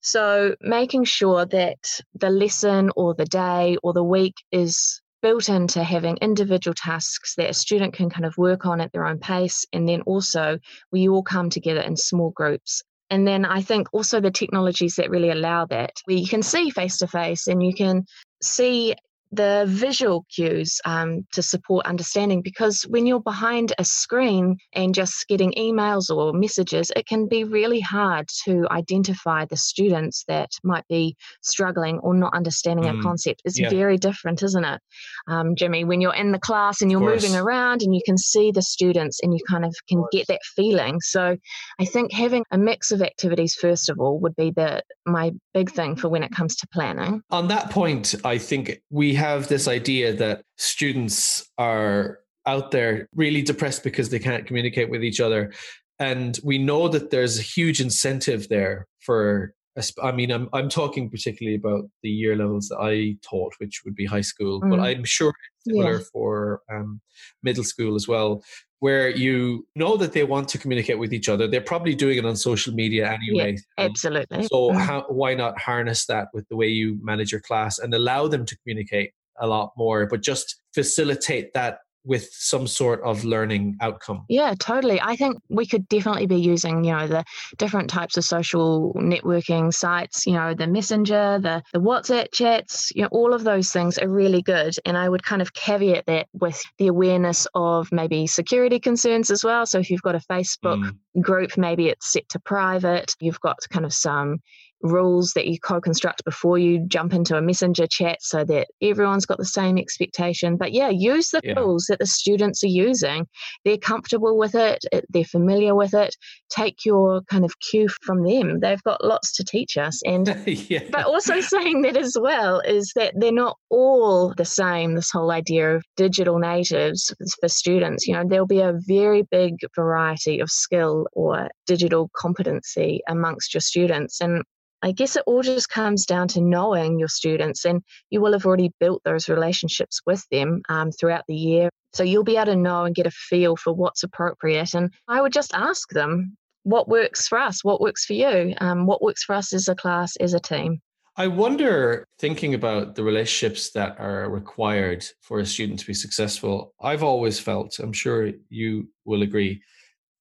So, 0.00 0.56
making 0.60 1.04
sure 1.04 1.44
that 1.46 2.00
the 2.14 2.30
lesson 2.30 2.90
or 2.96 3.14
the 3.14 3.26
day 3.26 3.76
or 3.82 3.92
the 3.92 4.04
week 4.04 4.34
is 4.50 5.00
built 5.22 5.48
into 5.48 5.82
having 5.82 6.16
individual 6.18 6.74
tasks 6.74 7.34
that 7.36 7.50
a 7.50 7.54
student 7.54 7.94
can 7.94 8.10
kind 8.10 8.24
of 8.24 8.36
work 8.38 8.66
on 8.66 8.80
at 8.80 8.92
their 8.92 9.06
own 9.06 9.18
pace. 9.18 9.66
And 9.72 9.88
then 9.88 10.02
also, 10.02 10.58
we 10.92 11.08
all 11.08 11.22
come 11.22 11.50
together 11.50 11.80
in 11.80 11.96
small 11.96 12.30
groups 12.30 12.82
and 13.10 13.26
then 13.26 13.44
I 13.44 13.60
think 13.60 13.88
also 13.92 14.20
the 14.20 14.30
technologies 14.30 14.94
that 14.94 15.10
really 15.10 15.30
allow 15.30 15.66
that, 15.66 16.00
where 16.04 16.16
you 16.16 16.28
can 16.28 16.42
see 16.42 16.70
face 16.70 16.98
to 16.98 17.08
face 17.08 17.48
and 17.48 17.62
you 17.62 17.74
can 17.74 18.06
see 18.40 18.94
the 19.32 19.64
visual 19.68 20.26
cues 20.34 20.80
um, 20.84 21.26
to 21.32 21.42
support 21.42 21.86
understanding 21.86 22.42
because 22.42 22.82
when 22.82 23.06
you're 23.06 23.20
behind 23.20 23.72
a 23.78 23.84
screen 23.84 24.56
and 24.72 24.94
just 24.94 25.28
getting 25.28 25.52
emails 25.52 26.14
or 26.14 26.32
messages, 26.32 26.90
it 26.96 27.06
can 27.06 27.28
be 27.28 27.44
really 27.44 27.80
hard 27.80 28.28
to 28.44 28.66
identify 28.70 29.44
the 29.44 29.56
students 29.56 30.24
that 30.26 30.50
might 30.64 30.86
be 30.88 31.16
struggling 31.42 31.98
or 32.00 32.14
not 32.14 32.34
understanding 32.34 32.86
mm. 32.86 32.98
a 32.98 33.02
concept. 33.02 33.42
It's 33.44 33.58
yeah. 33.58 33.70
very 33.70 33.96
different, 33.96 34.42
isn't 34.42 34.64
it, 34.64 34.80
um, 35.28 35.54
Jimmy? 35.54 35.84
When 35.84 36.00
you're 36.00 36.14
in 36.14 36.32
the 36.32 36.38
class 36.38 36.82
and 36.82 36.90
you're 36.90 37.00
moving 37.00 37.36
around 37.36 37.82
and 37.82 37.94
you 37.94 38.02
can 38.04 38.18
see 38.18 38.50
the 38.50 38.62
students 38.62 39.20
and 39.22 39.32
you 39.32 39.40
kind 39.48 39.64
of 39.64 39.74
can 39.88 40.04
get 40.10 40.26
that 40.26 40.40
feeling. 40.56 41.00
So 41.00 41.36
I 41.78 41.84
think 41.84 42.12
having 42.12 42.44
a 42.50 42.58
mix 42.58 42.90
of 42.90 43.00
activities, 43.02 43.54
first 43.54 43.88
of 43.88 44.00
all, 44.00 44.18
would 44.20 44.34
be 44.34 44.50
the 44.50 44.82
my 45.06 45.32
big 45.54 45.70
thing 45.70 45.96
for 45.96 46.08
when 46.08 46.22
it 46.22 46.32
comes 46.32 46.56
to 46.56 46.68
planning. 46.72 47.22
On 47.30 47.48
that 47.48 47.70
point, 47.70 48.14
I 48.24 48.38
think 48.38 48.80
we 48.90 49.14
have 49.20 49.48
this 49.48 49.68
idea 49.68 50.14
that 50.14 50.42
students 50.56 51.46
are 51.58 52.20
out 52.46 52.70
there 52.70 53.06
really 53.14 53.42
depressed 53.42 53.84
because 53.84 54.08
they 54.08 54.18
can't 54.18 54.46
communicate 54.46 54.88
with 54.90 55.04
each 55.04 55.20
other. 55.20 55.52
And 55.98 56.38
we 56.42 56.56
know 56.56 56.88
that 56.88 57.10
there's 57.10 57.38
a 57.38 57.42
huge 57.42 57.80
incentive 57.80 58.48
there 58.48 58.86
for 59.00 59.54
I 60.02 60.12
mean, 60.12 60.30
I'm 60.30 60.48
I'm 60.52 60.68
talking 60.68 61.08
particularly 61.08 61.56
about 61.56 61.84
the 62.02 62.10
year 62.10 62.34
levels 62.36 62.68
that 62.68 62.80
I 62.80 63.16
taught, 63.22 63.54
which 63.58 63.82
would 63.84 63.94
be 63.94 64.04
high 64.04 64.26
school, 64.32 64.60
mm. 64.60 64.70
but 64.70 64.80
I'm 64.80 65.04
sure 65.04 65.30
it's 65.30 65.64
similar 65.64 65.98
yeah. 65.98 66.04
for 66.12 66.60
um, 66.70 67.00
middle 67.42 67.64
school 67.64 67.94
as 67.94 68.08
well, 68.08 68.42
where 68.80 69.10
you 69.10 69.66
know 69.76 69.96
that 69.96 70.12
they 70.12 70.24
want 70.24 70.48
to 70.48 70.58
communicate 70.58 70.98
with 70.98 71.12
each 71.12 71.28
other. 71.28 71.46
They're 71.46 71.60
probably 71.60 71.94
doing 71.94 72.18
it 72.18 72.24
on 72.26 72.34
social 72.34 72.74
media 72.74 73.10
anyway. 73.10 73.58
Yeah, 73.78 73.84
absolutely. 73.84 74.42
So 74.44 74.70
mm. 74.70 74.80
how, 74.80 75.04
why 75.08 75.34
not 75.34 75.58
harness 75.58 76.06
that 76.06 76.28
with 76.32 76.48
the 76.48 76.56
way 76.56 76.68
you 76.68 76.98
manage 77.02 77.30
your 77.30 77.42
class 77.42 77.78
and 77.78 77.94
allow 77.94 78.26
them 78.26 78.44
to 78.46 78.56
communicate 78.58 79.12
a 79.38 79.46
lot 79.46 79.72
more, 79.76 80.06
but 80.06 80.22
just 80.22 80.60
facilitate 80.74 81.52
that 81.54 81.78
with 82.04 82.28
some 82.32 82.66
sort 82.66 83.02
of 83.02 83.24
learning 83.24 83.76
outcome. 83.80 84.24
Yeah, 84.28 84.54
totally. 84.58 85.00
I 85.00 85.16
think 85.16 85.38
we 85.48 85.66
could 85.66 85.88
definitely 85.88 86.26
be 86.26 86.40
using, 86.40 86.84
you 86.84 86.92
know, 86.92 87.06
the 87.06 87.24
different 87.58 87.90
types 87.90 88.16
of 88.16 88.24
social 88.24 88.94
networking 88.94 89.72
sites, 89.72 90.26
you 90.26 90.32
know, 90.32 90.54
the 90.54 90.66
messenger, 90.66 91.38
the, 91.40 91.62
the 91.72 91.80
WhatsApp 91.80 92.32
chats, 92.32 92.90
you 92.94 93.02
know, 93.02 93.08
all 93.12 93.34
of 93.34 93.44
those 93.44 93.70
things 93.70 93.98
are 93.98 94.08
really 94.08 94.42
good. 94.42 94.74
And 94.84 94.96
I 94.96 95.08
would 95.08 95.22
kind 95.22 95.42
of 95.42 95.52
caveat 95.52 96.06
that 96.06 96.26
with 96.32 96.62
the 96.78 96.86
awareness 96.86 97.46
of 97.54 97.88
maybe 97.92 98.26
security 98.26 98.80
concerns 98.80 99.30
as 99.30 99.44
well. 99.44 99.66
So 99.66 99.78
if 99.78 99.90
you've 99.90 100.02
got 100.02 100.14
a 100.14 100.20
Facebook 100.20 100.82
mm. 100.82 101.22
group, 101.22 101.58
maybe 101.58 101.88
it's 101.88 102.12
set 102.12 102.28
to 102.30 102.40
private, 102.40 103.14
you've 103.20 103.40
got 103.40 103.58
kind 103.70 103.84
of 103.84 103.92
some 103.92 104.38
rules 104.82 105.32
that 105.34 105.46
you 105.46 105.58
co-construct 105.60 106.24
before 106.24 106.58
you 106.58 106.84
jump 106.86 107.12
into 107.12 107.36
a 107.36 107.42
messenger 107.42 107.86
chat 107.86 108.18
so 108.20 108.44
that 108.44 108.68
everyone's 108.82 109.26
got 109.26 109.38
the 109.38 109.44
same 109.44 109.78
expectation. 109.78 110.56
But 110.56 110.72
yeah 110.72 110.88
use 110.88 111.30
the 111.30 111.40
yeah. 111.42 111.54
tools 111.54 111.86
that 111.88 111.98
the 111.98 112.06
students 112.06 112.62
are 112.64 112.68
using. 112.68 113.26
They're 113.64 113.78
comfortable 113.78 114.36
with 114.36 114.54
it 114.54 114.84
they're 115.08 115.24
familiar 115.24 115.74
with 115.74 115.94
it. 115.94 116.14
Take 116.50 116.84
your 116.84 117.22
kind 117.22 117.44
of 117.44 117.58
cue 117.60 117.88
from 118.02 118.24
them. 118.24 118.60
They've 118.60 118.82
got 118.82 119.04
lots 119.04 119.32
to 119.36 119.44
teach 119.44 119.76
us. 119.76 120.00
And 120.04 120.28
yeah. 120.46 120.82
but 120.90 121.06
also 121.06 121.40
saying 121.40 121.82
that 121.82 121.96
as 121.96 122.16
well 122.20 122.60
is 122.60 122.92
that 122.96 123.14
they're 123.16 123.32
not 123.32 123.56
all 123.70 124.34
the 124.36 124.44
same 124.44 124.94
this 124.94 125.10
whole 125.10 125.30
idea 125.30 125.76
of 125.76 125.84
digital 125.96 126.38
natives 126.38 127.14
for 127.40 127.48
students. 127.48 128.06
You 128.06 128.14
know 128.14 128.24
there'll 128.26 128.46
be 128.46 128.60
a 128.60 128.78
very 128.86 129.22
big 129.22 129.56
variety 129.74 130.40
of 130.40 130.50
skill 130.50 131.06
or 131.12 131.48
digital 131.66 132.10
competency 132.14 133.00
amongst 133.08 133.54
your 133.54 133.60
students. 133.60 134.20
And 134.20 134.42
I 134.82 134.92
guess 134.92 135.16
it 135.16 135.24
all 135.26 135.42
just 135.42 135.68
comes 135.68 136.06
down 136.06 136.28
to 136.28 136.40
knowing 136.40 136.98
your 136.98 137.08
students, 137.08 137.64
and 137.64 137.82
you 138.10 138.20
will 138.20 138.32
have 138.32 138.46
already 138.46 138.72
built 138.80 139.02
those 139.04 139.28
relationships 139.28 140.00
with 140.06 140.24
them 140.30 140.62
um, 140.68 140.90
throughout 140.92 141.24
the 141.28 141.34
year. 141.34 141.68
So 141.92 142.02
you'll 142.02 142.24
be 142.24 142.36
able 142.36 142.46
to 142.46 142.56
know 142.56 142.84
and 142.84 142.94
get 142.94 143.06
a 143.06 143.10
feel 143.10 143.56
for 143.56 143.72
what's 143.72 144.02
appropriate. 144.02 144.74
And 144.74 144.92
I 145.08 145.20
would 145.20 145.32
just 145.32 145.52
ask 145.54 145.90
them, 145.90 146.36
what 146.62 146.88
works 146.88 147.26
for 147.26 147.38
us? 147.38 147.64
What 147.64 147.80
works 147.80 148.04
for 148.04 148.12
you? 148.12 148.54
Um, 148.60 148.86
what 148.86 149.02
works 149.02 149.24
for 149.24 149.34
us 149.34 149.52
as 149.52 149.68
a 149.68 149.74
class, 149.74 150.16
as 150.16 150.34
a 150.34 150.40
team? 150.40 150.80
I 151.16 151.26
wonder, 151.26 152.06
thinking 152.18 152.54
about 152.54 152.94
the 152.94 153.02
relationships 153.02 153.72
that 153.72 153.98
are 153.98 154.30
required 154.30 155.04
for 155.20 155.40
a 155.40 155.46
student 155.46 155.80
to 155.80 155.86
be 155.86 155.94
successful, 155.94 156.72
I've 156.80 157.02
always 157.02 157.38
felt, 157.38 157.78
I'm 157.78 157.92
sure 157.92 158.30
you 158.48 158.88
will 159.04 159.22
agree, 159.22 159.60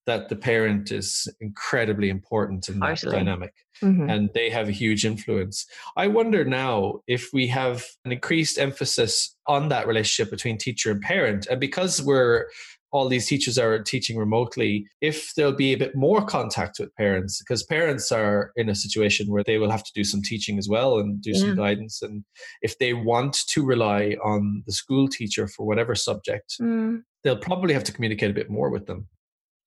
that 0.10 0.30
the 0.30 0.36
parent 0.36 0.92
is 0.92 1.28
incredibly 1.40 2.10
important 2.10 2.68
in 2.68 2.80
that 2.80 3.00
dynamic 3.02 3.54
mm-hmm. 3.82 4.10
and 4.10 4.30
they 4.34 4.50
have 4.50 4.68
a 4.68 4.74
huge 4.74 5.06
influence. 5.06 5.66
I 5.96 6.08
wonder 6.08 6.44
now 6.44 7.00
if 7.08 7.30
we 7.34 7.48
have 7.48 7.86
an 8.06 8.12
increased 8.12 8.58
emphasis 8.58 9.36
on 9.48 9.70
that 9.70 9.88
relationship 9.88 10.32
between 10.32 10.58
teacher 10.58 10.92
and 10.92 11.02
parent, 11.02 11.48
and 11.48 11.60
because 11.60 12.02
we're 12.02 12.48
all 12.92 13.08
these 13.08 13.28
teachers 13.28 13.60
are 13.60 13.84
teaching 13.84 14.18
remotely, 14.18 14.88
if 15.00 15.34
there'll 15.36 15.54
be 15.54 15.74
a 15.74 15.78
bit 15.78 15.96
more 15.96 16.26
contact 16.26 16.80
with 16.80 16.96
parents, 16.96 17.40
because 17.40 17.62
parents 17.62 18.12
are 18.12 18.52
in 18.56 18.68
a 18.68 18.74
situation 18.74 19.28
where 19.30 19.44
they 19.44 19.60
will 19.60 19.70
have 19.70 19.84
to 19.84 19.92
do 19.94 20.04
some 20.04 20.24
teaching 20.24 20.58
as 20.58 20.68
well 20.68 20.98
and 20.98 21.22
do 21.22 21.30
yeah. 21.32 21.40
some 21.40 21.56
guidance. 21.56 22.02
And 22.02 22.24
if 22.64 22.80
they 22.80 22.94
want 22.94 23.38
to 23.50 23.64
rely 23.64 24.16
on 24.24 24.64
the 24.66 24.74
school 24.74 25.08
teacher 25.08 25.48
for 25.48 25.68
whatever 25.68 25.94
subject, 25.94 26.56
mm. 26.60 27.04
they'll 27.24 27.38
probably 27.38 27.76
have 27.76 27.84
to 27.84 27.92
communicate 27.92 28.32
a 28.32 28.34
bit 28.34 28.50
more 28.50 28.72
with 28.72 28.88
them. 28.88 29.08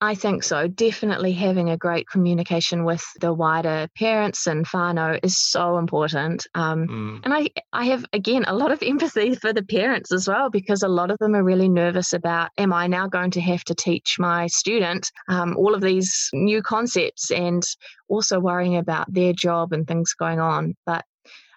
I 0.03 0.17
think 0.17 0.43
so. 0.43 0.67
Definitely 0.67 1.31
having 1.31 1.71
a 1.71 1.77
great 1.77 2.09
communication 2.09 2.85
with 2.85 3.05
the 3.21 3.33
wider 3.33 3.87
parents 3.97 4.49
and 4.49 4.67
whānau 4.67 5.21
is 5.23 5.41
so 5.41 5.79
important. 5.79 6.45
Um, 6.57 6.89
mm. 6.89 7.21
And 7.23 7.33
I, 7.33 7.51
I 7.73 7.85
have, 7.85 8.05
again, 8.13 8.45
a 8.49 8.55
lot 8.57 8.73
of 8.73 8.83
empathy 8.83 9.37
for 9.37 9.53
the 9.53 9.63
parents 9.63 10.11
as 10.11 10.27
well, 10.27 10.51
because 10.51 10.83
a 10.83 10.89
lot 10.89 11.13
of 11.13 11.19
them 11.19 11.37
are 11.37 11.45
really 11.45 11.69
nervous 11.69 12.13
about, 12.13 12.51
am 12.59 12.73
I 12.73 12.89
now 12.89 13.07
going 13.07 13.31
to 13.31 13.41
have 13.43 13.63
to 13.67 13.77
teach 13.77 14.17
my 14.19 14.49
student 14.49 15.09
um, 15.29 15.57
all 15.57 15.73
of 15.73 15.81
these 15.81 16.31
new 16.33 16.63
concepts 16.63 17.31
and 17.31 17.63
also 18.09 18.41
worrying 18.41 18.79
about 18.79 19.07
their 19.13 19.33
job 19.33 19.73
and 19.73 19.87
things 19.87 20.15
going 20.15 20.41
on. 20.41 20.75
But 20.85 21.05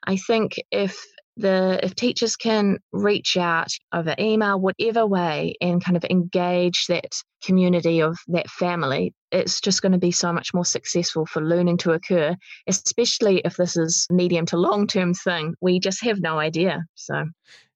I 0.05 0.17
think 0.17 0.57
if 0.69 1.03
the 1.37 1.79
if 1.83 1.95
teachers 1.95 2.35
can 2.35 2.77
reach 2.91 3.35
out 3.37 3.67
over 3.93 4.15
email 4.19 4.59
whatever 4.59 5.05
way 5.05 5.53
and 5.61 5.83
kind 5.83 5.97
of 5.97 6.05
engage 6.05 6.85
that 6.87 7.13
community 7.43 8.01
of 8.01 8.17
that 8.27 8.49
family 8.49 9.13
it's 9.31 9.59
just 9.59 9.81
going 9.81 9.91
to 9.91 9.97
be 9.97 10.11
so 10.11 10.31
much 10.31 10.53
more 10.53 10.65
successful 10.65 11.25
for 11.25 11.41
learning 11.41 11.77
to 11.77 11.91
occur 11.91 12.35
especially 12.67 13.41
if 13.43 13.57
this 13.57 13.75
is 13.75 14.07
medium 14.09 14.45
to 14.45 14.57
long 14.57 14.87
term 14.87 15.13
thing. 15.13 15.53
We 15.61 15.79
just 15.79 16.03
have 16.03 16.21
no 16.21 16.39
idea 16.39 16.83
so. 16.95 17.25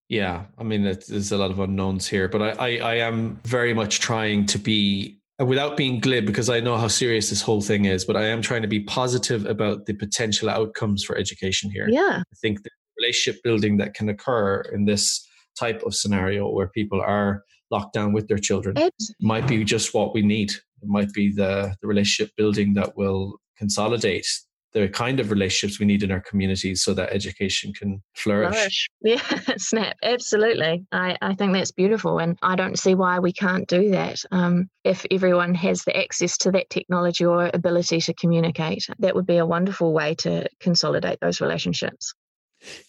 Yeah 0.08 0.46
i 0.58 0.64
mean 0.64 0.84
there's 0.84 1.32
a 1.32 1.38
lot 1.38 1.52
of 1.52 1.60
unknowns 1.60 2.08
here 2.08 2.28
but 2.28 2.42
I, 2.42 2.50
I, 2.50 2.78
I 2.78 2.96
am 2.96 3.40
very 3.44 3.74
much 3.74 4.00
trying 4.00 4.46
to 4.48 4.58
be 4.58 5.20
uh, 5.40 5.46
without 5.46 5.78
being 5.78 6.00
glib 6.00 6.26
because 6.26 6.50
i 6.50 6.60
know 6.60 6.78
how 6.78 6.88
serious 6.88 7.30
this 7.30 7.44
whole 7.44 7.62
thing 7.62 7.86
is 7.86 8.06
but 8.06 8.18
i 8.18 8.26
am 8.26 8.42
trying 8.42 8.64
to 8.64 8.68
be 8.68 8.80
positive 8.80 9.46
about 9.46 9.86
the 9.86 9.94
potential 9.94 10.50
outcomes 10.50 11.04
for 11.04 11.16
education 11.16 11.70
here. 11.70 11.88
Yeah. 11.90 12.22
I 12.22 12.36
think 12.42 12.64
that 12.64 12.72
relationship 13.10 13.42
building 13.44 13.78
that 13.78 13.94
can 13.96 14.10
occur 14.10 14.62
in 14.74 14.86
this 14.86 15.28
type 15.60 15.82
of 15.84 15.96
scenario 15.96 16.50
where 16.50 16.68
people 16.68 17.02
are 17.02 17.44
locked 17.72 17.94
down 17.94 18.14
with 18.14 18.28
their 18.28 18.38
children 18.38 18.76
might 19.22 19.48
be 19.48 19.64
just 19.64 19.94
what 19.94 20.14
we 20.14 20.22
need. 20.22 20.52
It 20.52 20.88
might 20.88 21.12
be 21.12 21.32
the, 21.32 21.76
the 21.82 21.88
relationship 21.88 22.36
building 22.36 22.74
that 22.76 22.96
will 22.96 23.40
consolidate 23.58 24.28
the 24.74 24.88
kind 24.88 25.20
of 25.20 25.32
relationships 25.32 25.80
we 25.80 25.88
need 25.88 26.04
in 26.04 26.12
our 26.12 26.22
communities 26.22 26.84
so 26.84 26.94
that 26.94 27.12
education 27.12 27.74
can 27.74 28.02
flourish. 28.16 28.54
flourish. 28.54 28.90
Yeah, 29.02 29.56
snap. 29.58 29.98
Absolutely. 30.04 30.86
I, 30.92 31.18
I 31.22 31.34
think 31.34 31.54
that's 31.54 31.72
beautiful. 31.72 32.20
And 32.20 32.38
I 32.44 32.56
don't 32.56 32.78
see 32.78 32.94
why 32.94 33.18
we 33.18 33.34
can't 33.34 33.68
do 33.68 33.90
that. 33.90 34.20
Um, 34.32 34.70
if 34.84 35.06
everyone 35.10 35.56
has 35.56 35.84
the 35.84 35.98
access 35.98 36.38
to 36.40 36.52
that 36.52 36.70
technology 36.70 37.26
or 37.26 37.50
ability 37.52 38.00
to 38.02 38.14
communicate, 38.14 38.86
that 39.00 39.16
would 39.16 39.26
be 39.26 39.38
a 39.38 39.46
wonderful 39.46 39.92
way 39.92 40.14
to 40.16 40.48
consolidate 40.60 41.18
those 41.20 41.42
relationships. 41.42 42.14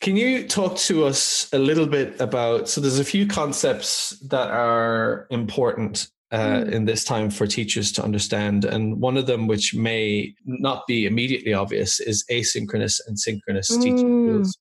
Can 0.01 0.17
you 0.17 0.47
talk 0.49 0.77
to 0.79 1.05
us 1.05 1.49
a 1.53 1.59
little 1.59 1.87
bit 1.87 2.21
about? 2.21 2.69
So, 2.69 2.81
there's 2.81 2.99
a 2.99 3.05
few 3.05 3.27
concepts 3.27 4.11
that 4.29 4.51
are 4.51 5.27
important 5.31 6.09
uh, 6.33 6.61
mm. 6.61 6.73
in 6.73 6.85
this 6.85 7.05
time 7.05 7.31
for 7.31 7.47
teachers 7.47 7.93
to 7.93 8.05
understand. 8.05 8.65
And 8.65 9.01
one 9.01 9.17
of 9.17 9.27
them, 9.27 9.47
which 9.47 9.75
may 9.75 10.35
not 10.45 10.87
be 10.87 11.07
immediately 11.07 11.53
obvious, 11.53 12.01
is 12.01 12.25
asynchronous 12.31 13.01
and 13.07 13.19
synchronous 13.19 13.71
mm. 13.71 13.83
teaching 13.83 14.27
tools. 14.27 14.59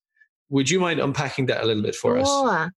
Would 0.49 0.69
you 0.69 0.79
mind 0.79 0.99
unpacking 0.99 1.47
that 1.47 1.63
a 1.63 1.65
little 1.65 1.83
bit 1.83 1.95
for 1.95 2.23
sure. 2.23 2.49
us? 2.49 2.69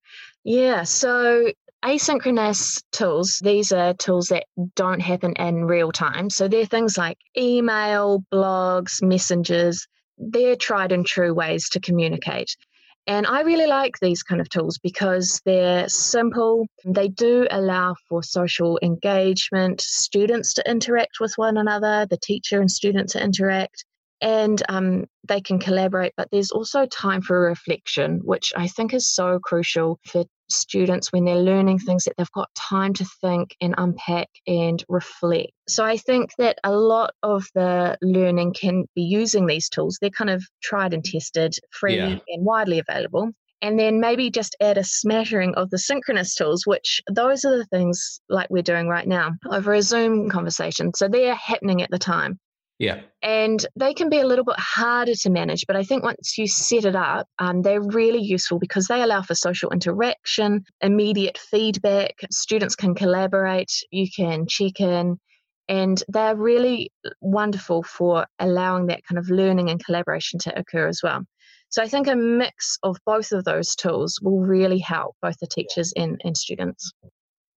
Yeah. 0.45 0.85
So, 0.85 1.53
asynchronous 1.85 2.83
tools, 2.93 3.41
these 3.43 3.73
are 3.73 3.95
tools 3.95 4.29
that 4.29 4.45
don't 4.75 5.01
happen 5.01 5.35
in 5.37 5.65
real 5.65 5.93
time. 5.93 6.31
So, 6.31 6.49
they're 6.49 6.67
things 6.67 6.97
like 6.97 7.19
email, 7.37 8.25
blogs, 8.33 9.03
messengers 9.03 9.87
they're 10.31 10.57
tried 10.57 10.93
and 10.93 11.07
true 11.07 11.35
ways 11.35 11.69
to 11.71 11.81
communicate. 11.81 12.57
And 13.07 13.27
I 13.27 13.41
really 13.41 13.67
like 13.67 13.99
these 14.01 14.23
kind 14.23 14.41
of 14.41 14.49
tools 14.49 14.79
because 14.79 15.41
they're 15.45 15.89
simple. 15.89 16.67
They 16.85 17.09
do 17.09 17.49
allow 17.51 17.97
for 18.09 18.23
social 18.23 18.79
engagement, 18.81 19.81
students 19.81 20.55
to 20.55 20.71
interact 20.71 21.19
with 21.19 21.33
one 21.35 21.57
another, 21.57 22.07
the 22.09 22.19
teacher 22.19 22.61
and 22.61 22.71
student 22.71 23.11
to 23.11 23.23
interact, 23.23 23.85
and 24.21 24.63
um, 24.69 25.07
they 25.27 25.41
can 25.41 25.59
collaborate. 25.59 26.13
But 26.17 26.29
there's 26.31 26.53
also 26.53 26.87
time 26.87 27.23
for 27.23 27.41
reflection, 27.41 28.21
which 28.23 28.53
I 28.57 28.69
think 28.69 28.95
is 28.95 29.09
so 29.09 29.41
crucial 29.41 29.99
for 30.07 30.25
students 30.55 31.13
when 31.13 31.25
they're 31.25 31.37
learning 31.37 31.79
things 31.79 32.05
that 32.05 32.15
they've 32.17 32.31
got 32.33 32.55
time 32.55 32.93
to 32.95 33.05
think 33.21 33.57
and 33.61 33.75
unpack 33.79 34.29
and 34.47 34.85
reflect. 34.89 35.53
So 35.69 35.85
I 35.85 35.97
think 35.97 36.31
that 36.39 36.59
a 36.65 36.73
lot 36.73 37.15
of 37.23 37.47
the 37.55 37.97
learning 38.03 38.55
can 38.55 38.85
be 38.95 39.03
using 39.03 39.47
these 39.47 39.69
tools. 39.69 39.99
They're 40.01 40.11
kind 40.11 40.31
of 40.31 40.45
tried 40.63 40.95
and 40.95 41.05
tested, 41.05 41.55
free 41.71 41.97
yeah. 41.97 42.19
and 42.29 42.45
widely 42.45 42.79
available. 42.79 43.31
And 43.63 43.79
then 43.79 44.01
maybe 44.01 44.29
just 44.29 44.57
add 44.61 44.77
a 44.77 44.83
smattering 44.83 45.55
of 45.55 45.71
the 45.71 45.79
synchronous 45.79 46.35
tools, 46.35 46.67
which 46.67 47.01
those 47.09 47.45
are 47.45 47.57
the 47.57 47.65
things 47.67 48.21
like 48.29 48.51
we're 48.51 48.63
doing 48.63 48.89
right 48.89 49.07
now 49.07 49.33
over 49.53 49.73
a 49.73 49.83
Zoom 49.83 50.29
conversation. 50.29 50.91
So 50.97 51.07
they're 51.07 51.37
happening 51.37 51.81
at 51.81 51.91
the 51.91 51.99
time. 51.99 52.41
Yeah. 52.79 53.03
And 53.23 53.65
they 53.77 53.95
can 53.95 54.09
be 54.09 54.19
a 54.19 54.27
little 54.27 54.45
bit 54.45 54.59
harder 54.59 55.15
to 55.15 55.31
manage, 55.31 55.67
but 55.67 55.77
I 55.77 55.85
think 55.85 56.03
once 56.03 56.37
you 56.37 56.49
set 56.49 56.85
it 56.85 56.97
up, 56.97 57.29
um, 57.39 57.63
they're 57.63 57.81
really 57.81 58.21
useful 58.21 58.59
because 58.59 58.89
they 58.89 59.03
allow 59.03 59.23
for 59.23 59.35
social 59.35 59.71
interaction, 59.71 60.65
immediate 60.81 61.39
feedback. 61.39 62.17
Students 62.31 62.75
can 62.75 62.95
collaborate, 62.95 63.73
you 63.91 64.09
can 64.15 64.47
check 64.49 64.81
in, 64.81 65.21
and 65.69 66.03
they're 66.09 66.37
really 66.37 66.91
wonderful 67.21 67.83
for 67.83 68.27
allowing 68.39 68.87
that 68.87 69.05
kind 69.05 69.19
of 69.19 69.31
learning 69.31 69.71
and 69.71 69.85
collaboration 69.85 70.39
to 70.41 70.59
occur 70.59 70.89
as 70.89 71.01
well. 71.03 71.23
So 71.69 71.83
I 71.83 71.89
think 71.89 72.07
a 72.07 72.17
mix 72.17 72.79
of 72.83 72.99
both 73.07 73.33
of 73.33 73.45
those 73.45 73.75
tools 73.75 74.19
will 74.21 74.41
really 74.41 74.79
help 74.79 75.17
both 75.23 75.39
the 75.39 75.47
teachers 75.47 75.93
and, 75.97 76.21
and 76.25 76.37
students. 76.37 76.93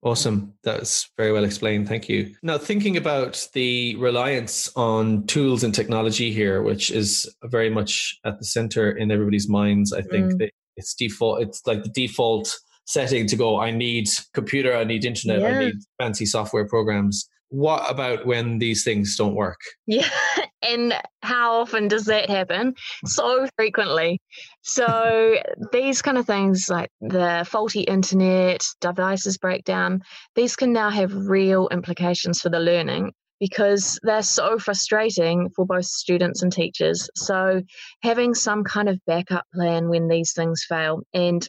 Awesome. 0.06 0.54
That's 0.64 1.10
very 1.18 1.34
well 1.34 1.44
explained. 1.44 1.90
Thank 1.90 2.08
you. 2.08 2.36
Now, 2.44 2.60
thinking 2.60 2.96
about 2.96 3.48
the 3.54 3.96
reliance 3.96 4.72
on 4.76 5.26
tools 5.26 5.64
and 5.64 5.74
technology 5.74 6.32
here, 6.32 6.62
which 6.62 6.92
is 6.92 7.28
very 7.46 7.72
much 7.72 8.16
at 8.24 8.38
the 8.38 8.46
center 8.46 8.92
in 8.92 9.10
everybody's 9.10 9.50
minds, 9.50 9.92
I 9.92 10.04
think 10.04 10.34
mm. 10.34 10.38
that 10.38 10.52
it's 10.78 10.94
default, 10.94 11.42
it's 11.42 11.66
like 11.66 11.82
the 11.82 11.90
default 11.90 12.56
setting 12.86 13.26
to 13.26 13.36
go, 13.36 13.60
I 13.60 13.72
need 13.72 14.08
computer, 14.36 14.76
I 14.76 14.84
need 14.84 15.06
internet, 15.06 15.42
yeah. 15.42 15.48
I 15.48 15.66
need 15.66 15.76
fancy 16.00 16.28
software 16.28 16.68
programs. 16.68 17.28
What 17.50 17.90
about 17.90 18.26
when 18.26 18.60
these 18.60 18.84
things 18.84 19.16
don't 19.16 19.36
work? 19.36 19.60
Yeah. 19.88 20.10
And 20.68 20.96
how 21.22 21.62
often 21.62 21.88
does 21.88 22.06
that 22.06 22.28
happen? 22.28 22.74
So 23.06 23.48
frequently. 23.56 24.20
So 24.64 25.36
these 25.72 26.02
kind 26.02 26.18
of 26.18 26.26
things 26.26 26.70
like 26.70 26.90
the 27.02 27.46
faulty 27.48 27.82
internet, 27.82 28.66
devices 28.82 29.38
breakdown, 29.38 30.02
these 30.34 30.56
can 30.56 30.74
now 30.74 30.90
have 30.90 31.14
real 31.14 31.68
implications 31.68 32.42
for 32.42 32.50
the 32.50 32.60
learning 32.60 33.12
because 33.40 34.00
they're 34.02 34.24
so 34.24 34.58
frustrating 34.58 35.50
for 35.56 35.66
both 35.66 35.86
students 35.86 36.42
and 36.42 36.52
teachers. 36.52 37.10
So 37.16 37.62
having 38.02 38.34
some 38.34 38.64
kind 38.64 38.90
of 38.90 39.00
backup 39.06 39.46
plan 39.54 39.90
when 39.90 40.08
these 40.08 40.34
things 40.34 40.66
fail 40.68 41.02
and 41.14 41.48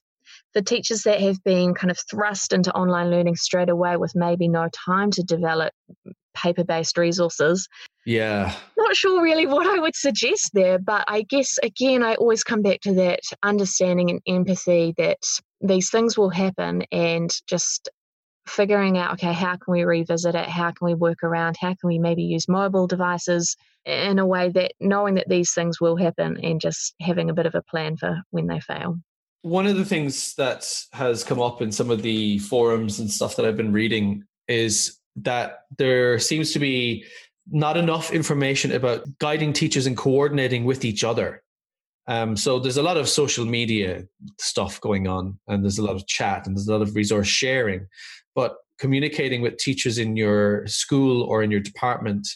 the 0.56 0.62
teachers 0.62 1.02
that 1.02 1.20
have 1.20 1.44
been 1.44 1.74
kind 1.74 1.90
of 1.90 1.98
thrust 2.10 2.54
into 2.54 2.72
online 2.72 3.10
learning 3.10 3.36
straight 3.36 3.68
away 3.68 3.98
with 3.98 4.16
maybe 4.16 4.48
no 4.48 4.70
time 4.86 5.10
to 5.10 5.22
develop 5.22 5.74
paper 6.34 6.64
based 6.64 6.96
resources. 6.96 7.68
Yeah. 8.06 8.54
Not 8.78 8.96
sure 8.96 9.22
really 9.22 9.46
what 9.46 9.66
I 9.66 9.78
would 9.78 9.94
suggest 9.94 10.52
there, 10.54 10.78
but 10.78 11.04
I 11.08 11.22
guess 11.28 11.58
again, 11.62 12.02
I 12.02 12.14
always 12.14 12.42
come 12.42 12.62
back 12.62 12.80
to 12.82 12.94
that 12.94 13.20
understanding 13.42 14.08
and 14.08 14.22
empathy 14.26 14.94
that 14.96 15.18
these 15.60 15.90
things 15.90 16.16
will 16.16 16.30
happen 16.30 16.84
and 16.90 17.30
just 17.46 17.90
figuring 18.48 18.96
out 18.96 19.14
okay 19.14 19.32
how 19.32 19.56
can 19.56 19.72
we 19.72 19.82
revisit 19.82 20.36
it 20.36 20.48
how 20.48 20.70
can 20.70 20.86
we 20.86 20.94
work 20.94 21.24
around 21.24 21.56
how 21.60 21.70
can 21.70 21.88
we 21.88 21.98
maybe 21.98 22.22
use 22.22 22.46
mobile 22.46 22.86
devices 22.86 23.56
in 23.84 24.20
a 24.20 24.26
way 24.26 24.48
that 24.50 24.70
knowing 24.78 25.16
that 25.16 25.28
these 25.28 25.52
things 25.52 25.80
will 25.80 25.96
happen 25.96 26.38
and 26.44 26.60
just 26.60 26.94
having 27.00 27.28
a 27.28 27.34
bit 27.34 27.46
of 27.46 27.56
a 27.56 27.62
plan 27.62 27.96
for 27.96 28.22
when 28.30 28.46
they 28.46 28.60
fail 28.60 29.00
one 29.46 29.68
of 29.68 29.76
the 29.76 29.84
things 29.84 30.34
that 30.34 30.68
has 30.92 31.22
come 31.22 31.40
up 31.40 31.62
in 31.62 31.70
some 31.70 31.88
of 31.88 32.02
the 32.02 32.36
forums 32.40 32.98
and 32.98 33.08
stuff 33.08 33.36
that 33.36 33.46
I've 33.46 33.56
been 33.56 33.70
reading 33.70 34.24
is 34.48 34.98
that 35.14 35.60
there 35.78 36.18
seems 36.18 36.52
to 36.54 36.58
be 36.58 37.04
not 37.52 37.76
enough 37.76 38.10
information 38.10 38.72
about 38.72 39.06
guiding 39.20 39.52
teachers 39.52 39.86
and 39.86 39.96
coordinating 39.96 40.64
with 40.64 40.84
each 40.84 41.04
other. 41.04 41.44
Um, 42.08 42.36
so 42.36 42.58
there's 42.58 42.76
a 42.76 42.82
lot 42.82 42.96
of 42.96 43.08
social 43.08 43.44
media 43.46 44.08
stuff 44.40 44.80
going 44.80 45.06
on, 45.06 45.38
and 45.46 45.62
there's 45.62 45.78
a 45.78 45.84
lot 45.84 45.94
of 45.94 46.08
chat, 46.08 46.48
and 46.48 46.56
there's 46.56 46.66
a 46.66 46.72
lot 46.72 46.82
of 46.82 46.96
resource 46.96 47.28
sharing. 47.28 47.86
But 48.34 48.56
communicating 48.80 49.42
with 49.42 49.58
teachers 49.58 49.96
in 49.96 50.16
your 50.16 50.66
school 50.66 51.22
or 51.22 51.44
in 51.44 51.52
your 51.52 51.60
department 51.60 52.26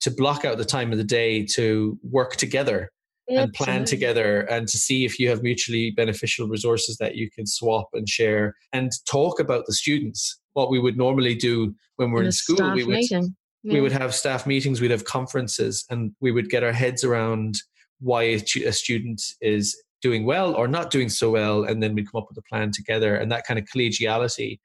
to 0.00 0.10
block 0.10 0.46
out 0.46 0.56
the 0.56 0.64
time 0.64 0.90
of 0.90 0.96
the 0.96 1.04
day 1.04 1.44
to 1.56 1.98
work 2.02 2.36
together 2.36 2.90
and 3.28 3.52
plan 3.52 3.84
together 3.84 4.40
and 4.42 4.68
to 4.68 4.78
see 4.78 5.04
if 5.04 5.18
you 5.18 5.28
have 5.28 5.42
mutually 5.42 5.90
beneficial 5.90 6.46
resources 6.46 6.96
that 6.98 7.16
you 7.16 7.30
can 7.30 7.46
swap 7.46 7.88
and 7.92 8.08
share 8.08 8.54
and 8.72 8.92
talk 9.10 9.40
about 9.40 9.64
the 9.66 9.72
students 9.72 10.38
what 10.52 10.70
we 10.70 10.78
would 10.78 10.96
normally 10.96 11.34
do 11.34 11.74
when 11.96 12.10
we're 12.10 12.20
in, 12.20 12.26
in 12.26 12.32
school 12.32 12.72
we 12.72 12.84
would 12.84 13.10
yeah. 13.10 13.22
we 13.64 13.80
would 13.80 13.92
have 13.92 14.14
staff 14.14 14.46
meetings 14.46 14.80
we'd 14.80 14.90
have 14.90 15.04
conferences 15.04 15.84
and 15.90 16.12
we 16.20 16.30
would 16.30 16.48
get 16.48 16.62
our 16.62 16.72
heads 16.72 17.02
around 17.02 17.56
why 18.00 18.22
a, 18.22 18.42
a 18.64 18.72
student 18.72 19.20
is 19.40 19.76
doing 20.02 20.24
well 20.24 20.54
or 20.54 20.68
not 20.68 20.90
doing 20.90 21.08
so 21.08 21.30
well 21.30 21.64
and 21.64 21.82
then 21.82 21.94
we'd 21.94 22.10
come 22.10 22.20
up 22.20 22.28
with 22.28 22.38
a 22.38 22.48
plan 22.48 22.70
together 22.70 23.16
and 23.16 23.32
that 23.32 23.46
kind 23.46 23.58
of 23.58 23.64
collegiality 23.64 24.58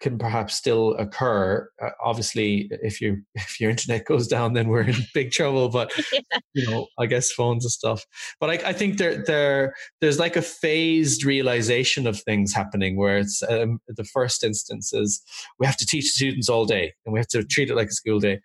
can 0.00 0.18
perhaps 0.18 0.54
still 0.54 0.94
occur. 0.96 1.68
Uh, 1.82 1.90
obviously, 2.02 2.68
if 2.82 3.00
you 3.00 3.22
if 3.34 3.60
your 3.60 3.70
internet 3.70 4.04
goes 4.04 4.26
down, 4.28 4.52
then 4.52 4.68
we're 4.68 4.82
in 4.82 4.96
big 5.14 5.30
trouble. 5.30 5.68
But 5.68 5.92
yeah. 6.12 6.38
you 6.54 6.70
know, 6.70 6.86
I 6.98 7.06
guess 7.06 7.32
phones 7.32 7.64
and 7.64 7.72
stuff. 7.72 8.04
But 8.40 8.50
I, 8.50 8.70
I 8.70 8.72
think 8.72 8.98
there 8.98 9.22
there 9.24 9.74
there's 10.00 10.18
like 10.18 10.36
a 10.36 10.42
phased 10.42 11.24
realization 11.24 12.06
of 12.06 12.20
things 12.20 12.52
happening 12.52 12.96
where 12.96 13.18
it's 13.18 13.42
um, 13.48 13.80
the 13.88 14.04
first 14.04 14.44
instance 14.44 14.92
is 14.92 15.22
we 15.58 15.66
have 15.66 15.76
to 15.78 15.86
teach 15.86 16.06
students 16.06 16.48
all 16.48 16.66
day 16.66 16.92
and 17.04 17.12
we 17.12 17.18
have 17.18 17.28
to 17.28 17.44
treat 17.44 17.70
it 17.70 17.76
like 17.76 17.88
a 17.88 17.92
school 17.92 18.20
day. 18.20 18.40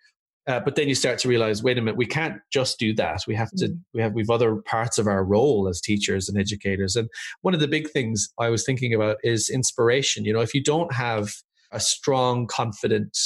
Uh, 0.48 0.58
but 0.60 0.74
then 0.74 0.88
you 0.88 0.94
start 0.94 1.18
to 1.20 1.28
realize, 1.28 1.62
wait 1.62 1.78
a 1.78 1.80
minute, 1.80 1.96
we 1.96 2.06
can't 2.06 2.40
just 2.52 2.78
do 2.78 2.92
that. 2.94 3.22
We 3.28 3.34
have 3.36 3.50
to, 3.58 3.68
mm. 3.68 3.78
we 3.94 4.02
have, 4.02 4.12
we've 4.12 4.30
other 4.30 4.56
parts 4.56 4.98
of 4.98 5.06
our 5.06 5.24
role 5.24 5.68
as 5.68 5.80
teachers 5.80 6.28
and 6.28 6.38
educators. 6.38 6.96
And 6.96 7.08
one 7.42 7.54
of 7.54 7.60
the 7.60 7.68
big 7.68 7.90
things 7.90 8.28
I 8.40 8.48
was 8.48 8.64
thinking 8.64 8.92
about 8.92 9.18
is 9.22 9.48
inspiration. 9.48 10.24
You 10.24 10.32
know, 10.32 10.40
if 10.40 10.52
you 10.52 10.62
don't 10.62 10.92
have 10.92 11.32
a 11.70 11.78
strong, 11.78 12.48
confident 12.48 13.16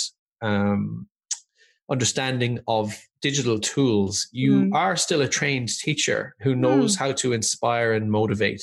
um, 0.43 1.09
understanding 1.91 2.59
of 2.69 2.95
digital 3.23 3.59
tools, 3.59 4.29
you 4.33 4.65
mm. 4.65 4.75
are 4.75 4.95
still 4.95 5.23
a 5.23 5.29
trained 5.29 5.71
teacher 5.71 6.35
who 6.41 6.55
knows 6.55 6.97
mm. 6.97 6.99
how 6.99 7.13
to 7.13 7.33
inspire 7.33 7.95
and 7.95 8.11
motivate 8.11 8.63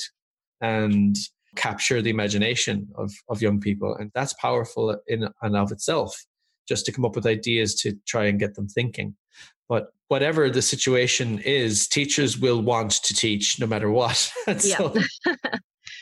and 0.60 1.16
capture 1.56 2.00
the 2.00 2.10
imagination 2.10 2.88
of, 2.94 3.12
of 3.28 3.42
young 3.42 3.58
people. 3.58 3.96
And 3.96 4.12
that's 4.14 4.32
powerful 4.34 4.96
in 5.08 5.28
and 5.42 5.56
of 5.56 5.72
itself 5.72 6.24
just 6.68 6.86
to 6.86 6.92
come 6.92 7.04
up 7.04 7.14
with 7.14 7.26
ideas 7.26 7.74
to 7.82 7.92
try 8.06 8.24
and 8.26 8.38
get 8.38 8.54
them 8.54 8.68
thinking. 8.68 9.14
But 9.68 9.88
whatever 10.08 10.50
the 10.50 10.62
situation 10.62 11.38
is, 11.40 11.88
teachers 11.88 12.38
will 12.38 12.60
want 12.60 12.92
to 12.92 13.14
teach 13.14 13.58
no 13.58 13.66
matter 13.66 13.90
what. 13.90 14.30
so 14.58 14.94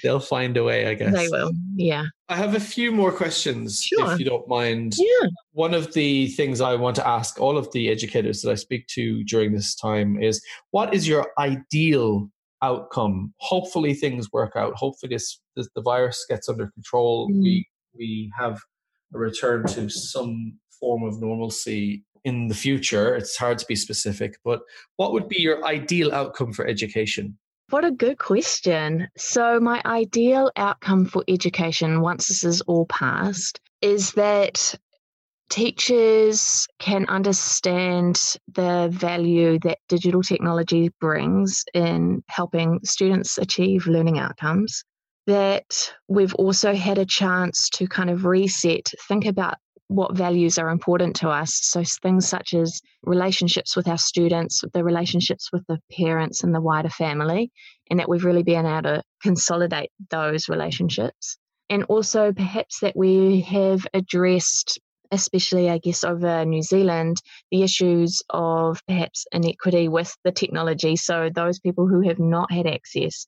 they'll 0.02 0.20
find 0.20 0.56
a 0.56 0.64
way, 0.64 0.86
I 0.86 0.94
guess. 1.00 1.14
They 1.14 1.28
will, 1.28 1.52
yeah. 1.76 2.06
I 2.28 2.36
have 2.36 2.54
a 2.54 2.60
few 2.60 2.92
more 2.92 3.12
questions, 3.12 3.82
sure. 3.82 4.12
if 4.12 4.18
you 4.18 4.24
don't 4.24 4.48
mind. 4.48 4.94
Yeah. 4.96 5.28
One 5.52 5.74
of 5.74 5.92
the 5.94 6.28
things 6.28 6.60
I 6.60 6.74
want 6.74 6.96
to 6.96 7.06
ask 7.06 7.40
all 7.40 7.56
of 7.56 7.70
the 7.72 7.88
educators 7.88 8.42
that 8.42 8.50
I 8.50 8.56
speak 8.56 8.86
to 8.88 9.22
during 9.24 9.52
this 9.52 9.74
time 9.74 10.20
is 10.20 10.42
what 10.70 10.92
is 10.94 11.06
your 11.06 11.28
ideal 11.38 12.28
outcome? 12.62 13.34
Hopefully 13.38 13.94
things 13.94 14.30
work 14.32 14.52
out. 14.56 14.74
Hopefully 14.74 15.14
this, 15.14 15.40
this 15.56 15.68
the 15.74 15.82
virus 15.82 16.24
gets 16.28 16.48
under 16.48 16.68
control. 16.68 17.28
Mm. 17.28 17.42
We 17.42 17.68
we 17.94 18.32
have 18.38 18.58
a 19.14 19.18
return 19.18 19.66
to 19.68 19.88
some 19.88 20.54
form 20.80 21.02
of 21.02 21.20
normalcy 21.20 22.04
in 22.24 22.48
the 22.48 22.54
future. 22.54 23.16
It's 23.16 23.36
hard 23.36 23.58
to 23.58 23.66
be 23.66 23.76
specific, 23.76 24.38
but 24.44 24.60
what 24.96 25.12
would 25.12 25.28
be 25.28 25.40
your 25.40 25.64
ideal 25.64 26.12
outcome 26.12 26.52
for 26.52 26.66
education? 26.66 27.38
What 27.70 27.84
a 27.84 27.90
good 27.90 28.18
question. 28.18 29.08
So, 29.16 29.58
my 29.58 29.80
ideal 29.86 30.50
outcome 30.56 31.06
for 31.06 31.24
education, 31.26 32.02
once 32.02 32.28
this 32.28 32.44
is 32.44 32.60
all 32.62 32.84
passed, 32.86 33.60
is 33.80 34.12
that 34.12 34.74
teachers 35.48 36.66
can 36.78 37.06
understand 37.08 38.36
the 38.52 38.88
value 38.92 39.58
that 39.60 39.78
digital 39.88 40.22
technology 40.22 40.90
brings 41.00 41.64
in 41.74 42.22
helping 42.28 42.80
students 42.84 43.38
achieve 43.38 43.86
learning 43.86 44.18
outcomes. 44.18 44.84
That 45.26 45.92
we've 46.08 46.34
also 46.34 46.74
had 46.74 46.98
a 46.98 47.06
chance 47.06 47.68
to 47.74 47.86
kind 47.86 48.10
of 48.10 48.24
reset, 48.24 48.90
think 49.08 49.24
about 49.24 49.54
what 49.88 50.16
values 50.16 50.58
are 50.58 50.70
important 50.70 51.16
to 51.16 51.28
us. 51.28 51.54
So 51.54 51.82
things 52.02 52.26
such 52.26 52.54
as 52.54 52.80
relationships 53.02 53.76
with 53.76 53.86
our 53.86 53.98
students, 53.98 54.62
the 54.72 54.82
relationships 54.82 55.50
with 55.52 55.64
the 55.68 55.78
parents 55.92 56.42
and 56.42 56.54
the 56.54 56.60
wider 56.60 56.88
family, 56.88 57.50
and 57.90 58.00
that 58.00 58.08
we've 58.08 58.24
really 58.24 58.42
been 58.42 58.66
able 58.66 58.82
to 58.82 59.02
consolidate 59.22 59.90
those 60.10 60.48
relationships. 60.48 61.36
And 61.68 61.84
also 61.84 62.32
perhaps 62.32 62.80
that 62.80 62.96
we 62.96 63.42
have 63.42 63.86
addressed 63.94 64.80
especially 65.12 65.68
I 65.68 65.78
guess 65.78 66.02
over 66.02 66.44
New 66.44 66.62
Zealand, 66.62 67.18
the 67.50 67.62
issues 67.62 68.22
of 68.30 68.80
perhaps 68.88 69.26
inequity 69.30 69.86
with 69.86 70.16
the 70.24 70.32
technology. 70.32 70.96
So 70.96 71.30
those 71.32 71.60
people 71.60 71.86
who 71.86 72.00
have 72.08 72.18
not 72.18 72.50
had 72.50 72.66
access, 72.66 73.26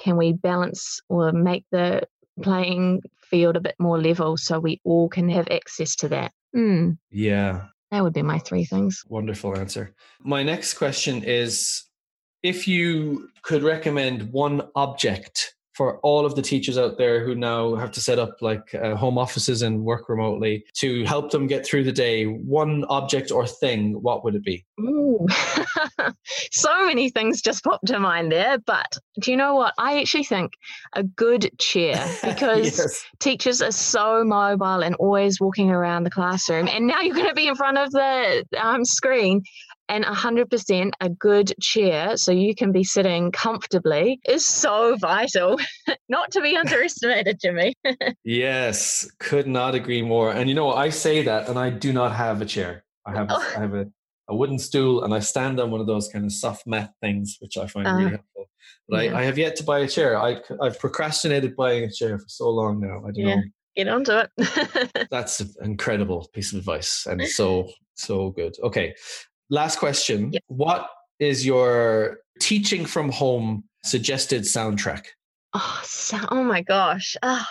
can 0.00 0.16
we 0.16 0.32
balance 0.32 1.00
or 1.08 1.32
make 1.32 1.64
the 1.70 2.02
playing 2.42 3.02
field 3.22 3.56
a 3.56 3.60
bit 3.60 3.76
more 3.78 4.00
level 4.00 4.36
so 4.36 4.58
we 4.58 4.80
all 4.84 5.08
can 5.08 5.28
have 5.28 5.48
access 5.50 5.94
to 5.96 6.08
that? 6.08 6.32
Mm. 6.56 6.98
Yeah. 7.10 7.66
That 7.90 8.02
would 8.02 8.12
be 8.12 8.22
my 8.22 8.38
three 8.38 8.64
things. 8.64 9.04
Wonderful 9.08 9.56
answer. 9.56 9.94
My 10.20 10.42
next 10.42 10.74
question 10.74 11.22
is 11.24 11.84
if 12.42 12.66
you 12.66 13.28
could 13.42 13.62
recommend 13.62 14.32
one 14.32 14.62
object 14.74 15.54
for 15.80 15.96
all 16.00 16.26
of 16.26 16.34
the 16.34 16.42
teachers 16.42 16.76
out 16.76 16.98
there 16.98 17.24
who 17.24 17.34
now 17.34 17.74
have 17.74 17.90
to 17.90 18.02
set 18.02 18.18
up 18.18 18.36
like 18.42 18.74
uh, 18.74 18.94
home 18.94 19.16
offices 19.16 19.62
and 19.62 19.82
work 19.82 20.10
remotely 20.10 20.62
to 20.74 21.06
help 21.06 21.30
them 21.30 21.46
get 21.46 21.64
through 21.64 21.82
the 21.82 21.90
day, 21.90 22.24
one 22.26 22.84
object 22.90 23.30
or 23.30 23.46
thing, 23.46 23.94
what 24.02 24.22
would 24.22 24.34
it 24.34 24.44
be? 24.44 24.62
Ooh, 24.78 25.26
so 26.52 26.84
many 26.84 27.08
things 27.08 27.40
just 27.40 27.64
popped 27.64 27.86
to 27.86 27.98
mind 27.98 28.30
there. 28.30 28.58
But 28.58 28.98
do 29.22 29.30
you 29.30 29.38
know 29.38 29.54
what? 29.54 29.72
I 29.78 30.00
actually 30.00 30.24
think 30.24 30.52
a 30.92 31.02
good 31.02 31.50
chair 31.58 31.96
because 32.22 32.76
yes. 32.78 33.02
teachers 33.18 33.62
are 33.62 33.72
so 33.72 34.22
mobile 34.22 34.82
and 34.82 34.94
always 34.96 35.40
walking 35.40 35.70
around 35.70 36.04
the 36.04 36.10
classroom. 36.10 36.68
And 36.68 36.88
now 36.88 37.00
you're 37.00 37.14
going 37.14 37.26
to 37.26 37.34
be 37.34 37.48
in 37.48 37.54
front 37.54 37.78
of 37.78 37.90
the 37.90 38.44
um, 38.60 38.84
screen 38.84 39.44
and 39.90 40.04
100% 40.04 40.90
a 41.00 41.08
good 41.10 41.52
chair 41.60 42.16
so 42.16 42.30
you 42.30 42.54
can 42.54 42.70
be 42.70 42.84
sitting 42.84 43.32
comfortably 43.32 44.20
is 44.24 44.46
so 44.46 44.96
vital. 44.96 45.58
Not 46.08 46.30
to 46.30 46.40
be 46.40 46.56
underestimated 46.56 47.38
jimmy. 47.40 47.74
Yes 48.24 49.10
could 49.18 49.46
not 49.48 49.74
agree 49.74 50.02
more. 50.02 50.30
And 50.30 50.48
you 50.48 50.54
know 50.54 50.72
i 50.72 50.88
say 50.88 51.22
that 51.22 51.48
and 51.48 51.58
i 51.58 51.68
do 51.70 51.92
not 51.92 52.14
have 52.14 52.40
a 52.40 52.46
chair. 52.46 52.84
I 53.04 53.12
have 53.16 53.26
oh. 53.30 53.52
i 53.56 53.60
have 53.60 53.74
a, 53.74 53.86
a 54.28 54.36
wooden 54.36 54.58
stool 54.58 55.02
and 55.02 55.12
i 55.12 55.18
stand 55.18 55.58
on 55.58 55.70
one 55.70 55.80
of 55.80 55.86
those 55.86 56.08
kind 56.08 56.24
of 56.24 56.32
soft 56.32 56.66
mat 56.66 56.90
things 57.00 57.36
which 57.40 57.56
i 57.58 57.66
find 57.66 57.86
uh, 57.86 57.94
really 57.94 58.10
helpful. 58.10 58.48
But 58.88 59.04
yeah. 59.04 59.14
I, 59.14 59.20
I, 59.20 59.22
have 59.24 59.38
yet 59.38 59.56
to 59.56 59.64
buy 59.64 59.80
a 59.80 59.88
chair. 59.88 60.18
I, 60.18 60.40
i've 60.62 60.78
procrastinated 60.78 61.56
buying 61.56 61.84
a 61.84 61.90
chair 61.90 62.18
for 62.18 62.28
so 62.28 62.48
long 62.50 62.80
now 62.80 62.98
i 63.06 63.10
don't 63.10 63.26
yeah. 63.26 63.34
know. 63.36 63.42
Get 63.76 63.86
onto 63.86 64.12
it. 64.12 65.08
That's 65.10 65.38
an 65.40 65.50
incredible 65.62 66.28
piece 66.34 66.52
of 66.52 66.58
advice 66.58 67.06
and 67.06 67.24
so 67.26 67.68
so 67.94 68.30
good. 68.30 68.54
Okay 68.64 68.94
last 69.50 69.78
question. 69.78 70.32
Yep. 70.32 70.42
What 70.46 70.88
is 71.18 71.44
your 71.44 72.18
teaching 72.40 72.86
from 72.86 73.10
home 73.10 73.64
suggested 73.84 74.42
soundtrack? 74.42 75.06
Oh, 75.52 75.80
so, 75.84 76.18
oh 76.30 76.44
my 76.44 76.62
gosh. 76.62 77.16
Oh, 77.22 77.44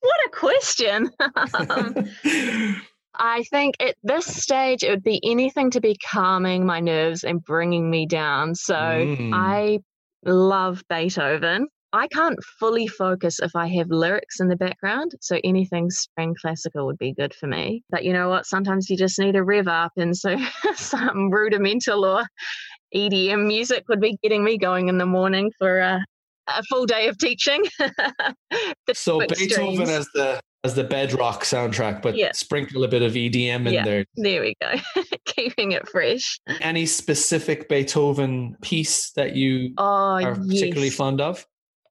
what 0.00 0.16
a 0.26 0.30
question. 0.30 1.10
I 3.18 3.44
think 3.44 3.76
at 3.80 3.96
this 4.02 4.26
stage, 4.26 4.82
it 4.82 4.90
would 4.90 5.02
be 5.02 5.20
anything 5.24 5.70
to 5.70 5.80
be 5.80 5.96
calming 5.96 6.66
my 6.66 6.80
nerves 6.80 7.24
and 7.24 7.42
bringing 7.42 7.90
me 7.90 8.06
down. 8.06 8.54
So 8.54 8.74
mm. 8.74 9.30
I 9.32 9.80
love 10.24 10.82
Beethoven. 10.88 11.68
I 11.96 12.08
can't 12.08 12.38
fully 12.60 12.86
focus 12.86 13.40
if 13.40 13.56
I 13.56 13.66
have 13.68 13.88
lyrics 13.90 14.40
in 14.40 14.48
the 14.48 14.56
background. 14.56 15.12
So 15.20 15.40
anything 15.42 15.90
string 15.90 16.34
classical 16.40 16.86
would 16.86 16.98
be 16.98 17.12
good 17.12 17.34
for 17.34 17.46
me. 17.46 17.82
But 17.90 18.04
you 18.04 18.12
know 18.12 18.28
what? 18.28 18.46
Sometimes 18.46 18.90
you 18.90 18.96
just 18.96 19.18
need 19.18 19.36
a 19.36 19.42
rev 19.42 19.66
up. 19.66 19.92
And 19.96 20.16
so 20.16 20.36
some 20.74 21.30
rudimental 21.30 22.04
or 22.04 22.26
EDM 22.94 23.46
music 23.46 23.84
would 23.88 24.00
be 24.00 24.18
getting 24.22 24.44
me 24.44 24.58
going 24.58 24.88
in 24.88 24.98
the 24.98 25.06
morning 25.06 25.50
for 25.58 25.78
a, 25.78 26.04
a 26.48 26.62
full 26.64 26.86
day 26.86 27.08
of 27.08 27.18
teaching. 27.18 27.64
so 28.92 29.20
Beethoven 29.20 29.88
as 29.88 30.06
the 30.14 30.40
as 30.64 30.74
the 30.74 30.84
bedrock 30.84 31.44
soundtrack, 31.44 32.02
but 32.02 32.16
yeah. 32.16 32.32
sprinkle 32.32 32.82
a 32.82 32.88
bit 32.88 33.00
of 33.00 33.12
EDM 33.12 33.66
in 33.66 33.72
yeah, 33.72 33.84
there. 33.84 34.04
There 34.16 34.40
we 34.40 34.54
go. 34.60 34.74
Keeping 35.26 35.72
it 35.72 35.88
fresh. 35.88 36.40
Any 36.60 36.86
specific 36.86 37.68
Beethoven 37.68 38.56
piece 38.62 39.12
that 39.12 39.36
you 39.36 39.74
oh, 39.78 39.84
are 39.84 40.34
particularly 40.34 40.88
yes. 40.88 40.96
fond 40.96 41.20
of? 41.20 41.46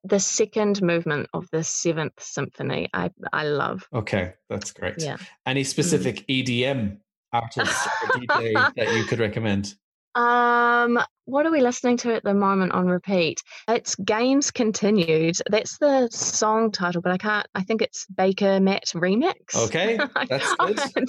The 0.06 0.20
second 0.20 0.82
movement 0.82 1.28
of 1.32 1.48
the 1.52 1.64
seventh 1.64 2.20
symphony 2.22 2.88
i 2.94 3.10
i 3.32 3.44
love. 3.44 3.86
Okay 3.92 4.34
that's 4.48 4.72
great. 4.72 4.94
Yeah. 4.98 5.16
Any 5.46 5.62
mm. 5.62 5.66
specific 5.66 6.26
edm 6.28 6.98
artists 7.32 7.86
or 7.86 8.08
dj 8.20 8.74
that 8.76 8.94
you 8.94 9.04
could 9.04 9.18
recommend? 9.18 9.74
Um 10.14 10.98
what 11.24 11.44
are 11.44 11.50
we 11.50 11.60
listening 11.60 11.96
to 11.98 12.14
at 12.14 12.24
the 12.24 12.34
moment 12.34 12.72
on 12.72 12.86
repeat? 12.86 13.42
It's 13.68 13.94
games 13.96 14.50
continued. 14.50 15.36
That's 15.50 15.78
the 15.78 16.08
song 16.10 16.70
title 16.70 17.02
but 17.02 17.12
i 17.12 17.18
can't 17.18 17.46
i 17.54 17.62
think 17.62 17.82
it's 17.82 18.06
baker 18.06 18.60
matt 18.60 18.86
remix. 18.94 19.56
Okay 19.56 19.98
that's 20.28 20.92
good. 20.92 21.08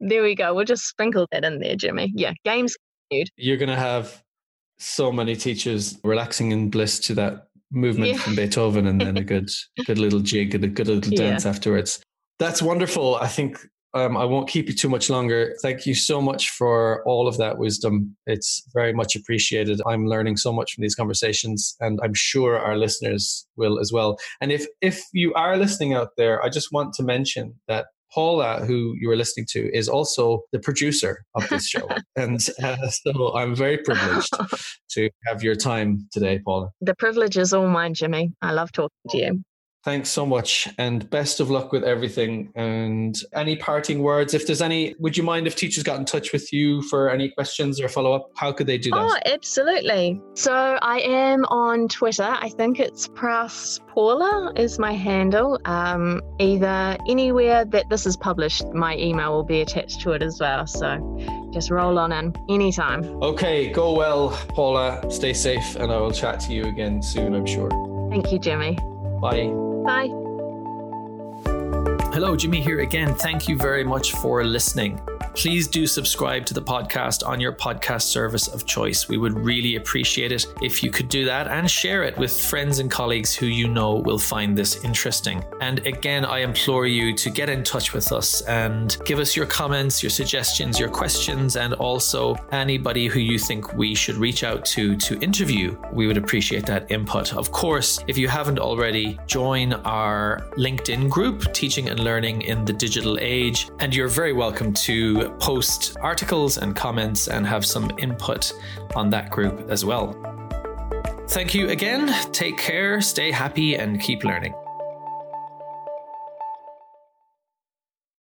there 0.00 0.22
we 0.22 0.34
go 0.34 0.54
we'll 0.54 0.64
just 0.64 0.86
sprinkle 0.86 1.26
that 1.32 1.44
in 1.44 1.60
there 1.60 1.76
jimmy. 1.76 2.12
Yeah 2.14 2.32
games 2.44 2.76
continued. 3.10 3.30
You're 3.36 3.58
gonna 3.58 3.76
have 3.76 4.22
so 4.78 5.10
many 5.10 5.36
teachers 5.36 5.98
relaxing 6.04 6.52
in 6.52 6.70
bliss 6.70 6.98
to 7.00 7.14
that 7.14 7.48
movement 7.70 8.12
yeah. 8.12 8.18
from 8.18 8.36
Beethoven 8.36 8.86
and 8.86 9.00
then 9.00 9.16
a 9.16 9.24
good 9.32 9.50
good 9.86 9.98
little 9.98 10.20
jig 10.20 10.54
and 10.54 10.64
a 10.64 10.68
good 10.68 10.88
little 10.88 11.10
dance 11.10 11.44
yeah. 11.44 11.50
afterwards. 11.50 12.00
That's 12.38 12.60
wonderful. 12.60 13.16
I 13.16 13.28
think 13.28 13.58
um, 13.94 14.14
I 14.14 14.24
won't 14.24 14.48
keep 14.48 14.68
you 14.68 14.74
too 14.74 14.90
much 14.90 15.08
longer. 15.08 15.56
Thank 15.62 15.86
you 15.86 15.94
so 15.94 16.20
much 16.20 16.50
for 16.50 17.02
all 17.06 17.26
of 17.26 17.38
that 17.38 17.56
wisdom. 17.56 18.14
It's 18.26 18.62
very 18.74 18.92
much 18.92 19.16
appreciated. 19.16 19.80
I'm 19.86 20.06
learning 20.06 20.36
so 20.36 20.52
much 20.52 20.74
from 20.74 20.82
these 20.82 20.94
conversations, 20.94 21.74
and 21.80 21.98
I'm 22.02 22.12
sure 22.12 22.58
our 22.58 22.76
listeners 22.76 23.46
will 23.56 23.80
as 23.80 23.92
well. 23.92 24.18
And 24.42 24.52
if 24.52 24.66
if 24.82 25.02
you 25.14 25.32
are 25.32 25.56
listening 25.56 25.94
out 25.94 26.10
there, 26.18 26.44
I 26.44 26.50
just 26.50 26.72
want 26.72 26.92
to 26.94 27.02
mention 27.02 27.54
that 27.68 27.86
Paula, 28.12 28.64
who 28.64 28.94
you 28.98 29.08
were 29.08 29.16
listening 29.16 29.46
to, 29.50 29.74
is 29.76 29.88
also 29.88 30.42
the 30.52 30.58
producer 30.58 31.24
of 31.34 31.48
this 31.48 31.68
show. 31.68 31.88
and 32.16 32.40
uh, 32.62 32.88
so 32.88 33.34
I'm 33.36 33.54
very 33.54 33.78
privileged 33.78 34.32
to 34.90 35.10
have 35.26 35.42
your 35.42 35.54
time 35.54 36.08
today, 36.12 36.40
Paula. 36.44 36.70
The 36.80 36.94
privilege 36.94 37.36
is 37.36 37.52
all 37.52 37.68
mine, 37.68 37.94
Jimmy. 37.94 38.32
I 38.42 38.52
love 38.52 38.72
talking 38.72 38.90
to 39.10 39.18
you. 39.18 39.44
Thanks 39.86 40.10
so 40.10 40.26
much 40.26 40.68
and 40.78 41.08
best 41.10 41.38
of 41.38 41.48
luck 41.48 41.70
with 41.70 41.84
everything. 41.84 42.50
And 42.56 43.16
any 43.32 43.54
parting 43.54 44.02
words? 44.02 44.34
If 44.34 44.44
there's 44.44 44.60
any, 44.60 44.96
would 44.98 45.16
you 45.16 45.22
mind 45.22 45.46
if 45.46 45.54
teachers 45.54 45.84
got 45.84 46.00
in 46.00 46.04
touch 46.04 46.32
with 46.32 46.52
you 46.52 46.82
for 46.82 47.08
any 47.08 47.28
questions 47.28 47.80
or 47.80 47.88
follow 47.88 48.12
up? 48.12 48.32
How 48.34 48.50
could 48.50 48.66
they 48.66 48.78
do 48.78 48.90
that? 48.90 48.98
Oh, 48.98 49.16
absolutely. 49.32 50.20
So 50.34 50.52
I 50.52 50.98
am 51.02 51.44
on 51.44 51.86
Twitter. 51.86 52.24
I 52.24 52.48
think 52.48 52.80
it's 52.80 53.06
Pras 53.06 53.78
Paula 53.86 54.52
is 54.56 54.76
my 54.80 54.92
handle. 54.92 55.60
Um, 55.66 56.20
either 56.40 56.96
anywhere 57.08 57.64
that 57.64 57.88
this 57.88 58.06
is 58.06 58.16
published, 58.16 58.66
my 58.74 58.96
email 58.96 59.34
will 59.34 59.44
be 59.44 59.60
attached 59.60 60.00
to 60.00 60.10
it 60.10 60.22
as 60.22 60.40
well. 60.40 60.66
So 60.66 60.98
just 61.52 61.70
roll 61.70 61.96
on 62.00 62.10
in 62.10 62.34
anytime. 62.48 63.04
Okay, 63.22 63.70
go 63.70 63.94
well, 63.94 64.30
Paula. 64.48 65.08
Stay 65.12 65.32
safe, 65.32 65.76
and 65.76 65.92
I 65.92 65.98
will 65.98 66.10
chat 66.10 66.40
to 66.40 66.52
you 66.52 66.64
again 66.64 67.04
soon, 67.04 67.36
I'm 67.36 67.46
sure. 67.46 67.70
Thank 68.10 68.32
you, 68.32 68.40
Jimmy. 68.40 68.76
Bye. 69.20 69.75
Bye. 69.86 70.08
Hello, 72.12 72.34
Jimmy 72.34 72.60
here 72.60 72.80
again. 72.80 73.14
Thank 73.14 73.48
you 73.48 73.56
very 73.56 73.84
much 73.84 74.12
for 74.12 74.44
listening 74.44 75.00
please 75.34 75.68
do 75.68 75.86
subscribe 75.86 76.46
to 76.46 76.54
the 76.54 76.62
podcast 76.62 77.26
on 77.26 77.40
your 77.40 77.52
podcast 77.52 78.02
service 78.02 78.48
of 78.48 78.66
choice. 78.66 79.08
We 79.08 79.18
would 79.18 79.38
really 79.38 79.76
appreciate 79.76 80.32
it 80.32 80.46
if 80.62 80.82
you 80.82 80.90
could 80.90 81.08
do 81.08 81.24
that 81.24 81.48
and 81.48 81.70
share 81.70 82.02
it 82.02 82.16
with 82.16 82.38
friends 82.38 82.78
and 82.78 82.90
colleagues 82.90 83.34
who 83.34 83.46
you 83.46 83.68
know 83.68 83.94
will 83.94 84.18
find 84.18 84.56
this 84.56 84.82
interesting. 84.84 85.44
And 85.60 85.86
again, 85.86 86.24
I 86.24 86.40
implore 86.40 86.86
you 86.86 87.14
to 87.14 87.30
get 87.30 87.48
in 87.48 87.62
touch 87.62 87.92
with 87.92 88.12
us 88.12 88.42
and 88.42 88.96
give 89.04 89.18
us 89.18 89.36
your 89.36 89.46
comments, 89.46 90.02
your 90.02 90.10
suggestions, 90.10 90.78
your 90.78 90.88
questions, 90.88 91.56
and 91.56 91.74
also 91.74 92.34
anybody 92.52 93.06
who 93.06 93.20
you 93.20 93.38
think 93.38 93.74
we 93.74 93.94
should 93.94 94.16
reach 94.16 94.44
out 94.44 94.64
to 94.66 94.96
to 94.96 95.18
interview. 95.20 95.76
We 95.92 96.06
would 96.06 96.16
appreciate 96.16 96.66
that 96.66 96.90
input. 96.90 97.34
Of 97.34 97.52
course, 97.52 98.00
if 98.06 98.16
you 98.18 98.28
haven't 98.28 98.58
already, 98.58 99.18
join 99.26 99.72
our 99.72 100.48
LinkedIn 100.56 101.10
group, 101.10 101.52
Teaching 101.52 101.88
and 101.88 102.00
Learning 102.00 102.42
in 102.42 102.64
the 102.64 102.72
Digital 102.72 103.18
Age, 103.20 103.68
and 103.80 103.94
you're 103.94 104.08
very 104.08 104.32
welcome 104.32 104.72
post 105.38 105.96
articles 106.00 106.58
and 106.58 106.74
comments 106.74 107.28
and 107.28 107.46
have 107.46 107.64
some 107.64 107.90
input 107.98 108.52
on 108.94 109.10
that 109.10 109.30
group 109.30 109.70
as 109.70 109.84
well. 109.84 110.14
Thank 111.28 111.54
you 111.54 111.68
again. 111.70 112.12
Take 112.32 112.56
care, 112.58 113.00
stay 113.00 113.30
happy, 113.30 113.76
and 113.76 114.00
keep 114.00 114.24
learning. 114.24 114.54